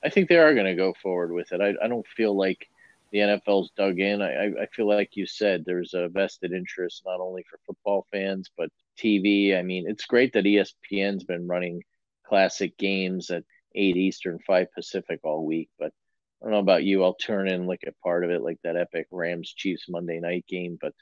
I 0.03 0.09
think 0.09 0.27
they 0.27 0.37
are 0.37 0.53
going 0.53 0.65
to 0.65 0.75
go 0.75 0.93
forward 1.01 1.31
with 1.31 1.53
it. 1.53 1.61
I, 1.61 1.73
I 1.83 1.87
don't 1.87 2.05
feel 2.07 2.35
like 2.35 2.67
the 3.11 3.19
NFL's 3.19 3.71
dug 3.77 3.99
in. 3.99 4.21
I, 4.21 4.47
I 4.61 4.65
feel 4.75 4.87
like 4.87 5.15
you 5.15 5.25
said 5.25 5.63
there's 5.63 5.93
a 5.93 6.09
vested 6.09 6.51
interest 6.51 7.03
not 7.05 7.19
only 7.19 7.45
for 7.49 7.59
football 7.65 8.07
fans, 8.11 8.49
but 8.57 8.69
TV. 8.97 9.57
I 9.57 9.61
mean, 9.61 9.85
it's 9.87 10.05
great 10.05 10.33
that 10.33 10.45
ESPN's 10.45 11.23
been 11.23 11.47
running 11.47 11.83
classic 12.23 12.77
games 12.77 13.29
at 13.29 13.43
8 13.75 13.95
Eastern, 13.95 14.39
5 14.45 14.67
Pacific 14.73 15.19
all 15.23 15.45
week, 15.45 15.69
but 15.79 15.91
I 16.41 16.45
don't 16.45 16.53
know 16.53 16.59
about 16.59 16.83
you. 16.83 17.03
I'll 17.03 17.13
turn 17.13 17.47
in 17.47 17.67
like 17.67 17.83
a 17.87 17.93
part 18.03 18.23
of 18.23 18.29
it, 18.29 18.41
like 18.41 18.57
that 18.63 18.75
epic 18.75 19.07
Rams 19.11 19.53
Chiefs 19.53 19.85
Monday 19.87 20.19
night 20.19 20.45
game, 20.47 20.77
but 20.81 20.93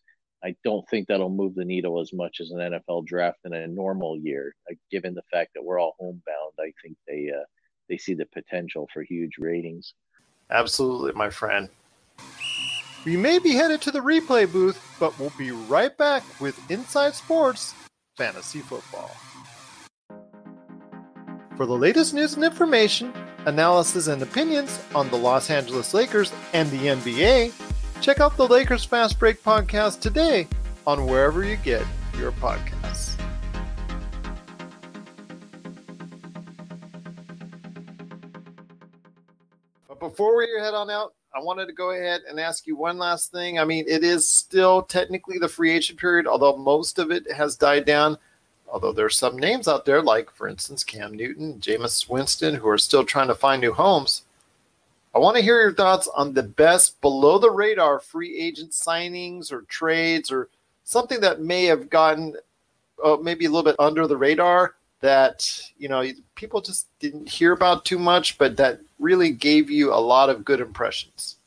I 0.43 0.55
don't 0.63 0.87
think 0.89 1.07
that'll 1.07 1.29
move 1.29 1.55
the 1.55 1.65
needle 1.65 1.99
as 1.99 2.13
much 2.13 2.39
as 2.39 2.51
an 2.51 2.59
NFL 2.59 3.05
draft 3.05 3.39
in 3.45 3.53
a 3.53 3.67
normal 3.67 4.17
year. 4.17 4.55
Like, 4.67 4.79
given 4.89 5.13
the 5.13 5.23
fact 5.31 5.51
that 5.55 5.63
we're 5.63 5.79
all 5.79 5.95
homebound, 5.99 6.53
I 6.59 6.73
think 6.81 6.97
they 7.07 7.29
uh, 7.29 7.43
they 7.89 7.97
see 7.97 8.13
the 8.13 8.25
potential 8.27 8.87
for 8.93 9.03
huge 9.03 9.37
ratings. 9.37 9.93
Absolutely, 10.49 11.13
my 11.13 11.29
friend. 11.29 11.69
We 13.05 13.17
may 13.17 13.39
be 13.39 13.51
headed 13.51 13.81
to 13.81 13.91
the 13.91 13.99
replay 13.99 14.51
booth, 14.51 14.79
but 14.99 15.17
we'll 15.19 15.33
be 15.37 15.51
right 15.51 15.95
back 15.97 16.23
with 16.39 16.59
Inside 16.69 17.15
Sports 17.15 17.73
Fantasy 18.15 18.59
Football 18.59 19.15
for 21.61 21.67
the 21.67 21.77
latest 21.77 22.15
news 22.15 22.33
and 22.33 22.43
information, 22.43 23.13
analysis 23.45 24.07
and 24.07 24.19
opinions 24.23 24.79
on 24.95 25.07
the 25.11 25.15
Los 25.15 25.51
Angeles 25.51 25.93
Lakers 25.93 26.33
and 26.53 26.67
the 26.71 26.87
NBA, 26.87 27.53
check 28.01 28.19
out 28.19 28.35
the 28.35 28.47
Lakers 28.47 28.83
Fast 28.83 29.19
Break 29.19 29.43
podcast 29.43 29.99
today 29.99 30.47
on 30.87 31.05
wherever 31.05 31.43
you 31.43 31.57
get 31.57 31.85
your 32.17 32.31
podcasts. 32.31 33.15
But 39.87 39.99
before 39.99 40.35
we 40.35 40.47
head 40.59 40.73
on 40.73 40.89
out, 40.89 41.13
I 41.35 41.43
wanted 41.43 41.67
to 41.67 41.73
go 41.73 41.91
ahead 41.91 42.21
and 42.27 42.39
ask 42.39 42.65
you 42.65 42.75
one 42.75 42.97
last 42.97 43.31
thing. 43.31 43.59
I 43.59 43.65
mean, 43.65 43.85
it 43.87 44.03
is 44.03 44.27
still 44.27 44.81
technically 44.81 45.37
the 45.37 45.47
free 45.47 45.73
agent 45.73 45.99
period, 45.99 46.25
although 46.25 46.57
most 46.57 46.97
of 46.97 47.11
it 47.11 47.31
has 47.31 47.55
died 47.55 47.85
down. 47.85 48.17
Although 48.71 48.93
there's 48.93 49.17
some 49.17 49.37
names 49.37 49.67
out 49.67 49.85
there, 49.85 50.01
like 50.01 50.31
for 50.31 50.47
instance 50.47 50.83
Cam 50.83 51.13
Newton, 51.13 51.59
Jameis 51.59 52.09
Winston, 52.09 52.55
who 52.55 52.69
are 52.69 52.77
still 52.77 53.03
trying 53.03 53.27
to 53.27 53.35
find 53.35 53.61
new 53.61 53.73
homes. 53.73 54.23
I 55.13 55.19
want 55.19 55.35
to 55.35 55.43
hear 55.43 55.61
your 55.61 55.73
thoughts 55.73 56.07
on 56.07 56.33
the 56.33 56.43
best 56.43 56.99
below 57.01 57.37
the 57.37 57.51
radar 57.51 57.99
free 57.99 58.39
agent 58.39 58.71
signings 58.71 59.51
or 59.51 59.63
trades 59.63 60.31
or 60.31 60.47
something 60.85 61.19
that 61.19 61.41
may 61.41 61.65
have 61.65 61.89
gotten 61.89 62.35
uh, 63.03 63.17
maybe 63.21 63.45
a 63.45 63.49
little 63.49 63.63
bit 63.63 63.75
under 63.77 64.07
the 64.07 64.15
radar 64.15 64.75
that 65.01 65.61
you 65.77 65.89
know 65.89 66.03
people 66.35 66.61
just 66.61 66.87
didn't 66.99 67.27
hear 67.27 67.51
about 67.51 67.83
too 67.83 67.99
much, 67.99 68.37
but 68.37 68.55
that 68.55 68.79
really 68.99 69.31
gave 69.31 69.69
you 69.69 69.93
a 69.93 69.95
lot 69.95 70.29
of 70.29 70.45
good 70.45 70.61
impressions. 70.61 71.37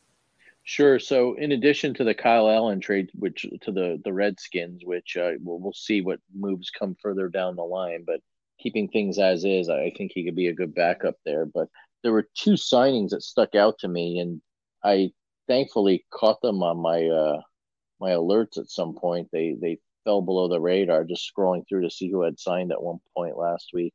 Sure. 0.64 0.98
So, 0.98 1.34
in 1.34 1.52
addition 1.52 1.92
to 1.94 2.04
the 2.04 2.14
Kyle 2.14 2.48
Allen 2.48 2.80
trade, 2.80 3.10
which 3.14 3.46
to 3.62 3.70
the 3.70 4.00
the 4.02 4.12
Redskins, 4.12 4.82
which 4.84 5.16
uh, 5.16 5.32
we'll, 5.42 5.58
we'll 5.58 5.74
see 5.74 6.00
what 6.00 6.20
moves 6.34 6.70
come 6.70 6.96
further 7.02 7.28
down 7.28 7.56
the 7.56 7.62
line, 7.62 8.04
but 8.06 8.20
keeping 8.58 8.88
things 8.88 9.18
as 9.18 9.44
is, 9.44 9.68
I 9.68 9.92
think 9.96 10.12
he 10.14 10.24
could 10.24 10.34
be 10.36 10.48
a 10.48 10.54
good 10.54 10.74
backup 10.74 11.16
there. 11.26 11.44
But 11.44 11.68
there 12.02 12.12
were 12.12 12.28
two 12.34 12.52
signings 12.52 13.10
that 13.10 13.22
stuck 13.22 13.54
out 13.54 13.78
to 13.80 13.88
me, 13.88 14.18
and 14.20 14.40
I 14.82 15.12
thankfully 15.48 16.06
caught 16.10 16.40
them 16.40 16.62
on 16.62 16.78
my 16.78 17.06
uh, 17.08 17.40
my 18.00 18.10
alerts 18.12 18.56
at 18.58 18.70
some 18.70 18.94
point. 18.94 19.28
They 19.32 19.56
they 19.60 19.80
fell 20.04 20.22
below 20.22 20.48
the 20.48 20.60
radar, 20.60 21.04
just 21.04 21.30
scrolling 21.30 21.68
through 21.68 21.82
to 21.82 21.90
see 21.90 22.10
who 22.10 22.22
had 22.22 22.38
signed 22.40 22.72
at 22.72 22.82
one 22.82 23.00
point 23.14 23.36
last 23.36 23.70
week. 23.74 23.94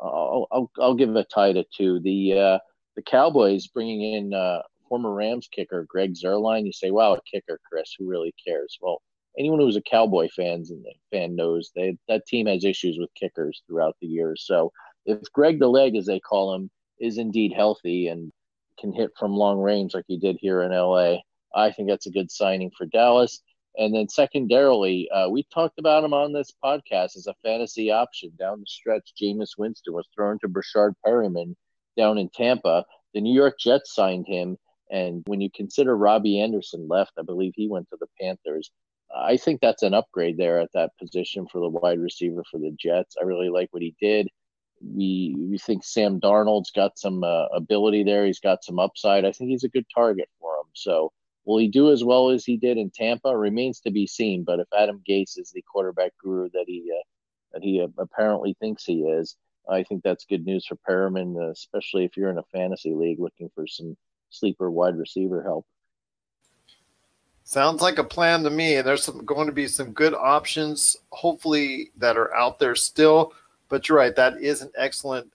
I'll 0.00 0.48
I'll, 0.50 0.70
I'll 0.80 0.94
give 0.94 1.14
a 1.14 1.22
tie 1.24 1.52
to 1.52 1.64
two. 1.76 2.00
The 2.00 2.38
uh, 2.38 2.58
the 2.96 3.02
Cowboys 3.02 3.68
bringing 3.68 4.14
in 4.14 4.34
uh, 4.34 4.62
former 4.90 5.14
Rams 5.14 5.48
kicker 5.50 5.86
Greg 5.88 6.14
Zuerlein. 6.14 6.66
You 6.66 6.72
say, 6.72 6.90
"Wow, 6.90 7.14
a 7.14 7.22
kicker, 7.22 7.58
Chris? 7.66 7.94
Who 7.98 8.06
really 8.06 8.34
cares?" 8.46 8.76
Well, 8.82 9.00
anyone 9.38 9.60
who's 9.60 9.76
a 9.76 9.82
Cowboy 9.82 10.28
fans 10.36 10.70
and 10.70 10.84
fan 11.10 11.34
knows 11.34 11.70
they 11.74 11.96
that 12.08 12.26
team 12.26 12.46
has 12.46 12.64
issues 12.64 12.98
with 12.98 13.14
kickers 13.14 13.62
throughout 13.66 13.96
the 14.00 14.06
years. 14.06 14.44
So 14.44 14.72
if 15.06 15.32
Greg 15.32 15.58
the 15.58 15.68
Leg, 15.68 15.96
as 15.96 16.06
they 16.06 16.20
call 16.20 16.54
him, 16.54 16.70
is 16.98 17.16
indeed 17.16 17.52
healthy 17.54 18.08
and 18.08 18.32
can 18.78 18.92
hit 18.92 19.10
from 19.18 19.32
long 19.32 19.58
range 19.60 19.94
like 19.94 20.04
he 20.08 20.18
did 20.18 20.36
here 20.40 20.62
in 20.62 20.72
LA, 20.72 21.18
I 21.54 21.70
think 21.72 21.88
that's 21.88 22.06
a 22.06 22.10
good 22.10 22.30
signing 22.30 22.70
for 22.76 22.86
Dallas. 22.86 23.40
And 23.78 23.94
then 23.94 24.08
secondarily, 24.08 25.08
uh, 25.10 25.28
we 25.28 25.44
talked 25.44 25.78
about 25.78 26.04
him 26.04 26.12
on 26.12 26.32
this 26.32 26.52
podcast 26.62 27.16
as 27.16 27.28
a 27.28 27.34
fantasy 27.42 27.90
option 27.90 28.32
down 28.38 28.60
the 28.60 28.66
stretch. 28.66 29.12
Jameis 29.20 29.56
Winston 29.56 29.94
was 29.94 30.08
thrown 30.14 30.38
to 30.40 30.48
Breshad 30.48 30.94
Perriman 31.06 31.54
down 31.96 32.18
in 32.18 32.28
Tampa. 32.30 32.84
The 33.14 33.20
New 33.20 33.34
York 33.34 33.58
Jets 33.58 33.94
signed 33.94 34.26
him. 34.26 34.56
And 34.90 35.22
when 35.26 35.40
you 35.40 35.50
consider 35.54 35.96
Robbie 35.96 36.40
Anderson 36.40 36.88
left, 36.88 37.12
I 37.18 37.22
believe 37.22 37.52
he 37.54 37.68
went 37.68 37.88
to 37.90 37.96
the 38.00 38.08
Panthers. 38.20 38.70
I 39.14 39.36
think 39.36 39.60
that's 39.60 39.82
an 39.82 39.94
upgrade 39.94 40.36
there 40.36 40.60
at 40.60 40.72
that 40.74 40.90
position 40.98 41.46
for 41.50 41.60
the 41.60 41.68
wide 41.68 41.98
receiver 41.98 42.42
for 42.50 42.58
the 42.58 42.74
Jets. 42.78 43.16
I 43.20 43.24
really 43.24 43.48
like 43.48 43.68
what 43.72 43.82
he 43.82 43.94
did. 44.00 44.28
We 44.82 45.36
we 45.38 45.58
think 45.58 45.84
Sam 45.84 46.20
Darnold's 46.20 46.70
got 46.70 46.98
some 46.98 47.22
uh, 47.22 47.46
ability 47.54 48.04
there. 48.04 48.24
He's 48.24 48.40
got 48.40 48.64
some 48.64 48.78
upside. 48.78 49.24
I 49.24 49.32
think 49.32 49.50
he's 49.50 49.64
a 49.64 49.68
good 49.68 49.86
target 49.94 50.28
for 50.40 50.54
him. 50.56 50.66
So 50.74 51.12
Will 51.44 51.58
he 51.58 51.68
do 51.68 51.90
as 51.90 52.04
well 52.04 52.30
as 52.30 52.44
he 52.44 52.56
did 52.56 52.76
in 52.76 52.90
Tampa? 52.90 53.36
Remains 53.36 53.80
to 53.80 53.90
be 53.90 54.06
seen. 54.06 54.44
But 54.44 54.60
if 54.60 54.68
Adam 54.76 55.02
Gase 55.08 55.38
is 55.38 55.50
the 55.50 55.62
quarterback 55.62 56.12
guru 56.22 56.50
that 56.50 56.64
he 56.66 56.92
uh, 56.94 57.02
that 57.52 57.62
he 57.62 57.80
uh, 57.80 57.88
apparently 57.98 58.54
thinks 58.60 58.84
he 58.84 59.02
is, 59.02 59.36
I 59.68 59.82
think 59.82 60.02
that's 60.02 60.26
good 60.26 60.44
news 60.44 60.66
for 60.66 60.76
Perriman, 60.88 61.36
uh, 61.36 61.50
especially 61.50 62.04
if 62.04 62.16
you're 62.16 62.30
in 62.30 62.38
a 62.38 62.44
fantasy 62.52 62.94
league 62.94 63.18
looking 63.18 63.50
for 63.54 63.66
some 63.66 63.96
sleeper 64.30 64.70
wide 64.70 64.96
receiver 64.96 65.42
help. 65.42 65.66
Sounds 67.44 67.82
like 67.82 67.98
a 67.98 68.04
plan 68.04 68.44
to 68.44 68.50
me. 68.50 68.76
And 68.76 68.86
there's 68.86 69.02
some, 69.02 69.24
going 69.24 69.48
to 69.48 69.52
be 69.52 69.66
some 69.66 69.92
good 69.92 70.14
options, 70.14 70.96
hopefully, 71.10 71.90
that 71.96 72.16
are 72.16 72.32
out 72.34 72.60
there 72.60 72.76
still. 72.76 73.32
But 73.68 73.88
you're 73.88 73.98
right, 73.98 74.14
that 74.14 74.40
is 74.40 74.62
an 74.62 74.70
excellent 74.76 75.32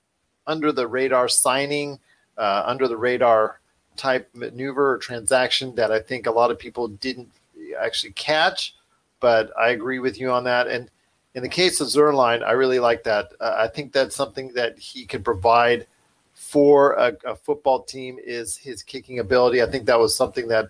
under 0.48 0.72
the 0.72 0.88
radar 0.88 1.28
signing, 1.28 2.00
uh, 2.38 2.64
under 2.66 2.88
the 2.88 2.98
radar 2.98 3.60
type 3.98 4.30
maneuver 4.34 4.92
or 4.92 4.98
transaction 4.98 5.76
that 5.76 5.92
I 5.92 6.00
think 6.00 6.26
a 6.26 6.32
lot 6.32 6.52
of 6.52 6.60
people 6.60 6.88
didn't 6.88 7.32
actually 7.80 8.14
catch. 8.14 8.76
But 9.20 9.52
I 9.60 9.70
agree 9.70 10.00
with 10.00 10.20
you 10.20 10.32
on 10.32 10.44
that. 10.46 10.68
And 10.68 10.90
in 11.34 11.44
the 11.44 11.50
case 11.50 11.82
of 11.82 11.88
Zuerlein, 11.88 12.44
I 12.44 12.52
really 12.52 12.80
like 12.80 13.04
that. 13.04 13.34
Uh, 13.42 13.56
I 13.58 13.68
think 13.68 13.92
that's 13.92 14.16
something 14.16 14.54
that 14.54 14.80
he 14.80 15.06
can 15.06 15.22
provide 15.22 15.86
for 16.46 16.94
a, 16.94 17.14
a, 17.26 17.36
football 17.36 17.82
team 17.82 18.20
is 18.24 18.56
his 18.56 18.84
kicking 18.84 19.20
ability. 19.20 19.62
I 19.62 19.66
think 19.66 19.86
that 19.86 20.00
was 20.00 20.16
something 20.16 20.48
that 20.50 20.70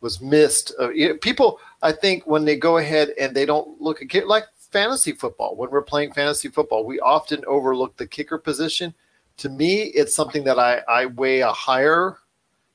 was 0.00 0.20
missed. 0.20 0.72
Uh, 0.78 0.90
people, 1.22 1.58
I 1.82 1.92
think, 1.92 2.26
when 2.26 2.44
they 2.44 2.56
go 2.56 2.76
ahead 2.76 3.10
and 3.18 3.34
they 3.34 3.46
don't 3.46 3.80
look 3.80 4.02
at 4.02 4.28
like 4.28 4.44
fantasy 4.58 5.12
football, 5.12 5.56
when 5.56 5.70
we're 5.70 5.82
playing 5.82 6.12
fantasy 6.12 6.48
football, 6.48 6.84
we 6.84 7.00
often 7.00 7.42
overlook 7.46 7.96
the 7.96 8.06
kicker 8.06 8.36
position. 8.36 8.92
To 9.38 9.48
me, 9.48 9.84
it's 9.84 10.14
something 10.14 10.44
that 10.44 10.58
I, 10.58 10.82
I 10.88 11.06
weigh 11.06 11.40
a 11.40 11.52
higher 11.52 12.18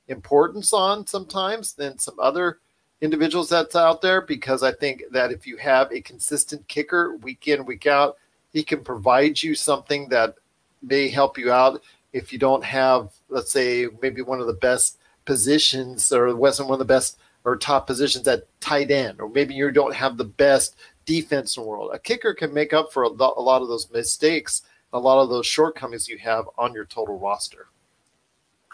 importance 0.07 0.73
on 0.73 1.05
sometimes 1.05 1.73
than 1.73 1.99
some 1.99 2.19
other 2.19 2.59
individuals 3.01 3.47
that's 3.47 3.75
out 3.75 4.01
there 4.01 4.21
because 4.21 4.63
I 4.63 4.71
think 4.71 5.03
that 5.11 5.31
if 5.31 5.45
you 5.45 5.55
have 5.57 5.91
a 5.91 6.01
consistent 6.01 6.67
kicker 6.67 7.15
week 7.17 7.47
in, 7.47 7.63
week 7.65 7.85
out, 7.85 8.17
he 8.51 8.63
can 8.63 8.83
provide 8.83 9.41
you 9.41 9.53
something 9.53 10.09
that 10.09 10.35
may 10.81 11.09
help 11.09 11.37
you 11.37 11.51
out 11.51 11.81
if 12.13 12.33
you 12.33 12.39
don't 12.39 12.63
have, 12.63 13.11
let's 13.29 13.51
say, 13.51 13.87
maybe 14.01 14.21
one 14.21 14.39
of 14.39 14.47
the 14.47 14.53
best 14.53 14.97
positions 15.25 16.11
or 16.11 16.35
wasn't 16.35 16.69
one 16.69 16.75
of 16.75 16.87
the 16.87 16.93
best 16.93 17.19
or 17.45 17.55
top 17.55 17.87
positions 17.87 18.27
at 18.27 18.47
tight 18.59 18.91
end, 18.91 19.21
or 19.21 19.29
maybe 19.29 19.53
you 19.53 19.71
don't 19.71 19.95
have 19.95 20.17
the 20.17 20.25
best 20.25 20.75
defense 21.05 21.55
in 21.55 21.63
the 21.63 21.69
world. 21.69 21.91
A 21.93 21.99
kicker 21.99 22.33
can 22.33 22.53
make 22.53 22.73
up 22.73 22.91
for 22.91 23.03
a 23.03 23.09
lot 23.09 23.61
of 23.61 23.67
those 23.67 23.89
mistakes, 23.91 24.63
a 24.91 24.99
lot 24.99 25.21
of 25.21 25.29
those 25.29 25.45
shortcomings 25.45 26.07
you 26.07 26.17
have 26.17 26.45
on 26.57 26.73
your 26.73 26.85
total 26.85 27.17
roster 27.17 27.67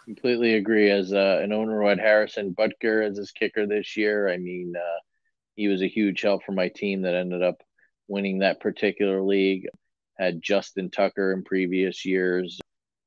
completely 0.05 0.53
agree. 0.53 0.89
As 0.89 1.11
uh, 1.11 1.41
an 1.43 1.51
owner 1.51 1.83
had 1.83 1.99
Harrison 1.99 2.53
Butker 2.53 3.05
as 3.05 3.17
his 3.17 3.31
kicker 3.31 3.65
this 3.65 3.97
year, 3.97 4.29
I 4.29 4.37
mean, 4.37 4.73
uh, 4.77 4.99
he 5.55 5.67
was 5.67 5.81
a 5.81 5.87
huge 5.87 6.21
help 6.21 6.43
for 6.43 6.51
my 6.53 6.69
team 6.69 7.01
that 7.01 7.15
ended 7.15 7.43
up 7.43 7.61
winning 8.07 8.39
that 8.39 8.61
particular 8.61 9.21
league. 9.21 9.67
Had 10.17 10.41
Justin 10.41 10.89
Tucker 10.89 11.33
in 11.33 11.43
previous 11.43 12.05
years. 12.05 12.61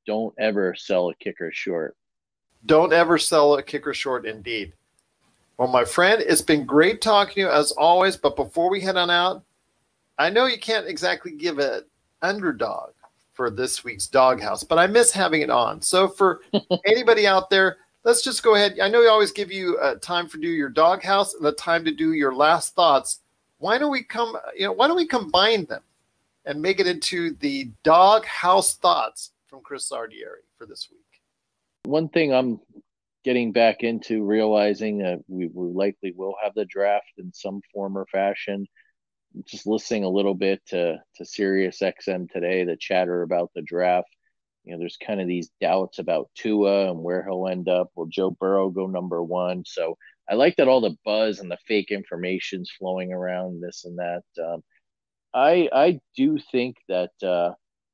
Don't 0.08 0.32
ever 0.38 0.74
sell 0.74 1.10
a 1.10 1.14
kicker 1.16 1.52
short. 1.52 1.94
Don't 2.64 2.94
ever 2.94 3.18
sell 3.18 3.56
a 3.56 3.62
kicker 3.62 3.92
short, 3.92 4.24
indeed. 4.24 4.72
Well, 5.58 5.68
my 5.68 5.84
friend, 5.84 6.24
it's 6.26 6.40
been 6.40 6.64
great 6.64 7.02
talking 7.02 7.34
to 7.34 7.40
you 7.40 7.48
as 7.50 7.72
always. 7.72 8.16
But 8.16 8.34
before 8.34 8.70
we 8.70 8.80
head 8.80 8.96
on 8.96 9.10
out, 9.10 9.44
I 10.16 10.30
know 10.30 10.46
you 10.46 10.58
can't 10.58 10.86
exactly 10.86 11.32
give 11.32 11.58
an 11.58 11.82
underdog 12.22 12.92
for 13.34 13.50
this 13.50 13.84
week's 13.84 14.06
doghouse, 14.06 14.64
but 14.64 14.78
I 14.78 14.86
miss 14.86 15.12
having 15.12 15.42
it 15.42 15.50
on. 15.50 15.82
So 15.82 16.08
for 16.08 16.40
anybody 16.86 17.26
out 17.26 17.50
there, 17.50 17.76
let's 18.02 18.22
just 18.24 18.42
go 18.42 18.54
ahead. 18.54 18.80
I 18.80 18.88
know 18.88 19.00
we 19.00 19.08
always 19.08 19.30
give 19.30 19.52
you 19.52 19.78
a 19.82 19.96
time 19.96 20.26
for 20.26 20.38
do 20.38 20.48
your 20.48 20.70
doghouse 20.70 21.34
and 21.34 21.44
a 21.46 21.52
time 21.52 21.84
to 21.84 21.92
do 21.92 22.14
your 22.14 22.34
last 22.34 22.74
thoughts. 22.74 23.20
Why 23.58 23.76
don't 23.76 23.92
we 23.92 24.04
come? 24.04 24.38
You 24.56 24.68
know, 24.68 24.72
why 24.72 24.86
don't 24.86 24.96
we 24.96 25.06
combine 25.06 25.66
them 25.66 25.82
and 26.46 26.62
make 26.62 26.80
it 26.80 26.86
into 26.86 27.34
the 27.40 27.70
doghouse 27.82 28.74
thoughts 28.76 29.32
from 29.48 29.60
Chris 29.62 29.88
Sardieri 29.90 30.44
for 30.56 30.66
this 30.66 30.88
week? 30.90 31.00
One 31.84 32.08
thing 32.08 32.32
I'm 32.32 32.60
getting 33.24 33.52
back 33.52 33.82
into 33.82 34.24
realizing 34.24 34.98
that 34.98 35.20
we, 35.26 35.48
we 35.52 35.72
likely 35.72 36.12
will 36.16 36.34
have 36.42 36.54
the 36.54 36.64
draft 36.64 37.12
in 37.18 37.32
some 37.32 37.60
form 37.72 37.96
or 37.96 38.06
fashion 38.06 38.66
just 39.44 39.66
listening 39.66 40.04
a 40.04 40.08
little 40.08 40.34
bit 40.34 40.60
to 40.66 40.96
to 41.16 41.24
Sirius 41.24 41.80
XM 41.80 42.30
today, 42.30 42.64
the 42.64 42.76
chatter 42.76 43.22
about 43.22 43.50
the 43.54 43.62
draft. 43.62 44.08
You 44.64 44.72
know, 44.72 44.78
there's 44.78 44.98
kind 45.04 45.20
of 45.20 45.28
these 45.28 45.50
doubts 45.60 45.98
about 45.98 46.30
Tua 46.34 46.90
and 46.90 47.02
where 47.02 47.24
he'll 47.24 47.48
end 47.48 47.68
up. 47.68 47.90
Will 47.94 48.06
Joe 48.06 48.30
Burrow 48.30 48.70
go 48.70 48.86
number 48.86 49.22
one? 49.22 49.64
So 49.66 49.96
I 50.28 50.34
like 50.34 50.56
that 50.56 50.68
all 50.68 50.80
the 50.80 50.96
buzz 51.04 51.40
and 51.40 51.50
the 51.50 51.58
fake 51.66 51.90
information's 51.90 52.70
flowing 52.78 53.12
around 53.12 53.62
this 53.62 53.84
and 53.84 53.98
that. 53.98 54.22
Um, 54.42 54.62
I 55.34 55.68
I 55.72 56.00
do 56.16 56.38
think 56.52 56.76
that 56.88 57.10
uh, 57.22 57.52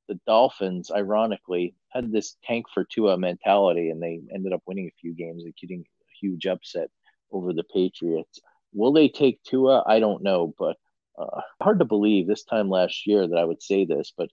the 0.08 0.18
Dolphins, 0.26 0.90
ironically, 0.90 1.74
had 1.90 2.12
this 2.12 2.36
tank 2.44 2.66
for 2.72 2.84
Tua 2.84 3.16
mentality, 3.16 3.90
and 3.90 4.02
they 4.02 4.20
ended 4.32 4.52
up 4.52 4.62
winning 4.66 4.88
a 4.88 5.00
few 5.00 5.14
games, 5.14 5.44
including 5.44 5.80
a 5.80 6.12
huge 6.20 6.46
upset 6.46 6.90
over 7.30 7.52
the 7.52 7.64
Patriots. 7.64 8.40
Will 8.72 8.92
they 8.92 9.08
take 9.08 9.42
Tua? 9.42 9.82
I 9.86 10.00
don't 10.00 10.22
know, 10.22 10.54
but 10.58 10.76
uh, 11.18 11.40
hard 11.62 11.78
to 11.78 11.84
believe 11.84 12.26
this 12.26 12.44
time 12.44 12.68
last 12.68 13.06
year 13.06 13.26
that 13.26 13.38
I 13.38 13.44
would 13.44 13.62
say 13.62 13.84
this, 13.84 14.12
but 14.16 14.30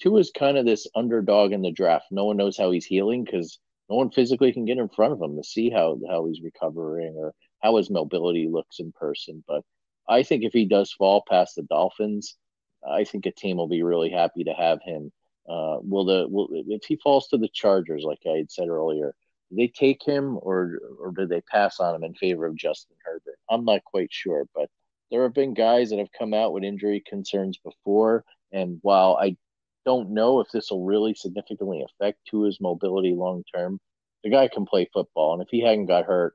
Tua 0.00 0.20
is 0.20 0.32
kind 0.36 0.58
of 0.58 0.66
this 0.66 0.86
underdog 0.94 1.52
in 1.52 1.62
the 1.62 1.70
draft. 1.70 2.06
No 2.10 2.24
one 2.24 2.36
knows 2.36 2.56
how 2.56 2.70
he's 2.70 2.84
healing 2.84 3.24
because 3.24 3.58
no 3.88 3.96
one 3.96 4.10
physically 4.10 4.52
can 4.52 4.64
get 4.64 4.78
in 4.78 4.88
front 4.88 5.12
of 5.12 5.22
him 5.22 5.36
to 5.36 5.44
see 5.44 5.70
how 5.70 5.98
how 6.08 6.26
he's 6.26 6.42
recovering 6.42 7.14
or 7.16 7.34
how 7.60 7.76
his 7.76 7.90
mobility 7.90 8.48
looks 8.50 8.80
in 8.80 8.92
person. 8.92 9.44
But 9.46 9.62
I 10.08 10.22
think 10.22 10.44
if 10.44 10.52
he 10.52 10.66
does 10.66 10.92
fall 10.92 11.22
past 11.28 11.54
the 11.54 11.62
Dolphins, 11.62 12.36
I 12.88 13.04
think 13.04 13.26
a 13.26 13.32
team 13.32 13.56
will 13.56 13.68
be 13.68 13.82
really 13.82 14.10
happy 14.10 14.44
to 14.44 14.52
have 14.52 14.80
him. 14.82 15.12
Uh, 15.48 15.78
will 15.82 16.04
the 16.04 16.26
will 16.28 16.48
if 16.50 16.84
he 16.84 16.96
falls 16.96 17.28
to 17.28 17.38
the 17.38 17.48
Chargers, 17.52 18.04
like 18.04 18.20
I 18.26 18.38
had 18.38 18.50
said 18.50 18.68
earlier, 18.68 19.14
they 19.50 19.68
take 19.68 20.02
him 20.02 20.38
or 20.40 20.78
or 20.98 21.12
do 21.12 21.26
they 21.26 21.42
pass 21.42 21.80
on 21.80 21.94
him 21.94 22.04
in 22.04 22.14
favor 22.14 22.46
of 22.46 22.56
Justin 22.56 22.96
Herbert? 23.04 23.38
I'm 23.50 23.64
not 23.64 23.84
quite 23.84 24.12
sure, 24.12 24.46
but 24.54 24.70
there 25.10 25.22
have 25.22 25.34
been 25.34 25.54
guys 25.54 25.90
that 25.90 25.98
have 25.98 26.12
come 26.18 26.34
out 26.34 26.52
with 26.52 26.64
injury 26.64 27.02
concerns 27.06 27.58
before, 27.58 28.24
and 28.52 28.78
while 28.82 29.18
I 29.20 29.36
don't 29.84 30.10
know 30.10 30.40
if 30.40 30.48
this 30.50 30.70
will 30.70 30.84
really 30.84 31.14
significantly 31.14 31.84
affect 31.84 32.18
Tua's 32.26 32.58
mobility 32.60 33.12
long 33.14 33.44
term, 33.54 33.78
the 34.22 34.30
guy 34.30 34.48
can 34.48 34.64
play 34.64 34.88
football, 34.92 35.34
and 35.34 35.42
if 35.42 35.48
he 35.50 35.60
hadn't 35.60 35.86
got 35.86 36.06
hurt, 36.06 36.34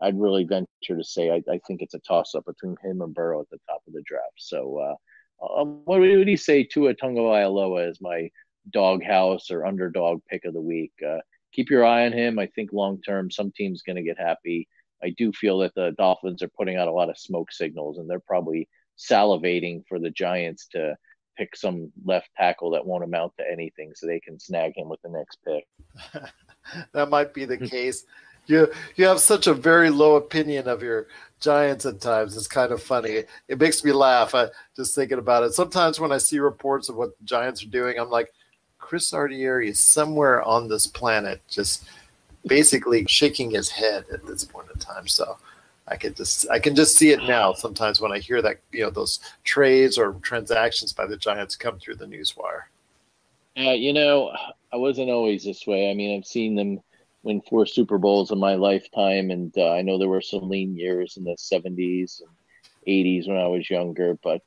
I'd 0.00 0.18
really 0.18 0.44
venture 0.44 0.66
to 0.96 1.04
say 1.04 1.30
I, 1.30 1.42
I 1.50 1.60
think 1.66 1.82
it's 1.82 1.94
a 1.94 2.00
toss 2.00 2.34
up 2.34 2.44
between 2.46 2.76
him 2.82 3.00
and 3.02 3.14
Burrow 3.14 3.40
at 3.40 3.50
the 3.50 3.58
top 3.68 3.82
of 3.86 3.92
the 3.92 4.02
draft. 4.02 4.34
So, 4.36 4.78
uh, 4.78 4.94
um, 5.40 5.82
what 5.84 6.00
would 6.00 6.28
he 6.28 6.36
say? 6.36 6.64
Tua 6.64 6.94
Tagovailoa 6.94 7.88
as 7.88 8.00
my 8.00 8.30
doghouse 8.70 9.50
or 9.50 9.66
underdog 9.66 10.20
pick 10.28 10.44
of 10.44 10.54
the 10.54 10.60
week. 10.60 10.92
Uh, 11.06 11.18
keep 11.52 11.70
your 11.70 11.84
eye 11.84 12.06
on 12.06 12.12
him. 12.12 12.38
I 12.38 12.46
think 12.46 12.72
long 12.72 13.00
term, 13.02 13.30
some 13.30 13.52
team's 13.52 13.82
going 13.82 13.96
to 13.96 14.02
get 14.02 14.18
happy. 14.18 14.68
I 15.02 15.10
do 15.10 15.32
feel 15.32 15.58
that 15.58 15.74
the 15.74 15.94
Dolphins 15.96 16.42
are 16.42 16.50
putting 16.56 16.76
out 16.76 16.88
a 16.88 16.92
lot 16.92 17.10
of 17.10 17.18
smoke 17.18 17.52
signals, 17.52 17.98
and 17.98 18.10
they're 18.10 18.20
probably 18.20 18.68
salivating 18.98 19.82
for 19.88 19.98
the 19.98 20.10
Giants 20.10 20.66
to 20.72 20.96
pick 21.36 21.54
some 21.54 21.92
left 22.04 22.28
tackle 22.36 22.72
that 22.72 22.84
won't 22.84 23.04
amount 23.04 23.32
to 23.38 23.50
anything, 23.50 23.92
so 23.94 24.06
they 24.06 24.20
can 24.20 24.40
snag 24.40 24.76
him 24.76 24.88
with 24.88 25.00
the 25.02 25.10
next 25.10 25.38
pick. 25.46 25.66
that 26.92 27.08
might 27.08 27.32
be 27.32 27.44
the 27.44 27.56
case 27.56 28.04
you 28.48 28.72
you 28.96 29.06
have 29.06 29.20
such 29.20 29.46
a 29.46 29.54
very 29.54 29.90
low 29.90 30.16
opinion 30.16 30.66
of 30.68 30.82
your 30.82 31.06
Giants 31.40 31.86
at 31.86 32.00
times. 32.00 32.36
It's 32.36 32.48
kind 32.48 32.72
of 32.72 32.82
funny. 32.82 33.22
It 33.46 33.60
makes 33.60 33.84
me 33.84 33.92
laugh. 33.92 34.34
I 34.34 34.48
just 34.74 34.94
thinking 34.94 35.18
about 35.18 35.44
it. 35.44 35.54
Sometimes 35.54 36.00
when 36.00 36.10
I 36.10 36.18
see 36.18 36.40
reports 36.40 36.88
of 36.88 36.96
what 36.96 37.16
the 37.16 37.24
Giants 37.24 37.62
are 37.62 37.68
doing, 37.68 37.96
I'm 37.96 38.10
like, 38.10 38.32
Chris 38.78 39.12
Artieri 39.12 39.68
is 39.68 39.78
somewhere 39.78 40.42
on 40.42 40.68
this 40.68 40.86
planet, 40.86 41.40
just 41.48 41.88
basically 42.46 43.04
shaking 43.06 43.50
his 43.52 43.68
head 43.68 44.04
at 44.12 44.26
this 44.26 44.42
point 44.42 44.68
in 44.72 44.80
time. 44.80 45.06
So 45.06 45.38
I 45.86 45.96
can 45.96 46.14
just 46.14 46.50
I 46.50 46.58
can 46.58 46.74
just 46.74 46.96
see 46.96 47.10
it 47.10 47.22
now. 47.24 47.52
Sometimes 47.52 48.00
when 48.00 48.12
I 48.12 48.18
hear 48.18 48.42
that 48.42 48.58
you 48.72 48.82
know 48.82 48.90
those 48.90 49.20
trades 49.44 49.96
or 49.96 50.14
transactions 50.22 50.92
by 50.92 51.06
the 51.06 51.16
Giants 51.16 51.54
come 51.54 51.78
through 51.78 51.96
the 51.96 52.06
newswire. 52.06 52.62
Yeah, 53.54 53.72
you 53.72 53.92
know, 53.92 54.32
I 54.72 54.76
wasn't 54.76 55.10
always 55.10 55.44
this 55.44 55.66
way. 55.66 55.90
I 55.90 55.94
mean, 55.94 56.16
I've 56.16 56.26
seen 56.26 56.54
them 56.54 56.80
win 57.28 57.42
four 57.42 57.66
Super 57.66 57.98
Bowls 57.98 58.32
in 58.32 58.38
my 58.38 58.54
lifetime, 58.54 59.30
and 59.30 59.56
uh, 59.56 59.70
I 59.70 59.82
know 59.82 59.98
there 59.98 60.08
were 60.08 60.22
some 60.22 60.48
lean 60.48 60.76
years 60.76 61.16
in 61.18 61.24
the 61.24 61.36
'70s 61.36 62.22
and 62.22 62.30
'80s 62.88 63.28
when 63.28 63.36
I 63.36 63.46
was 63.46 63.70
younger. 63.70 64.18
But 64.24 64.40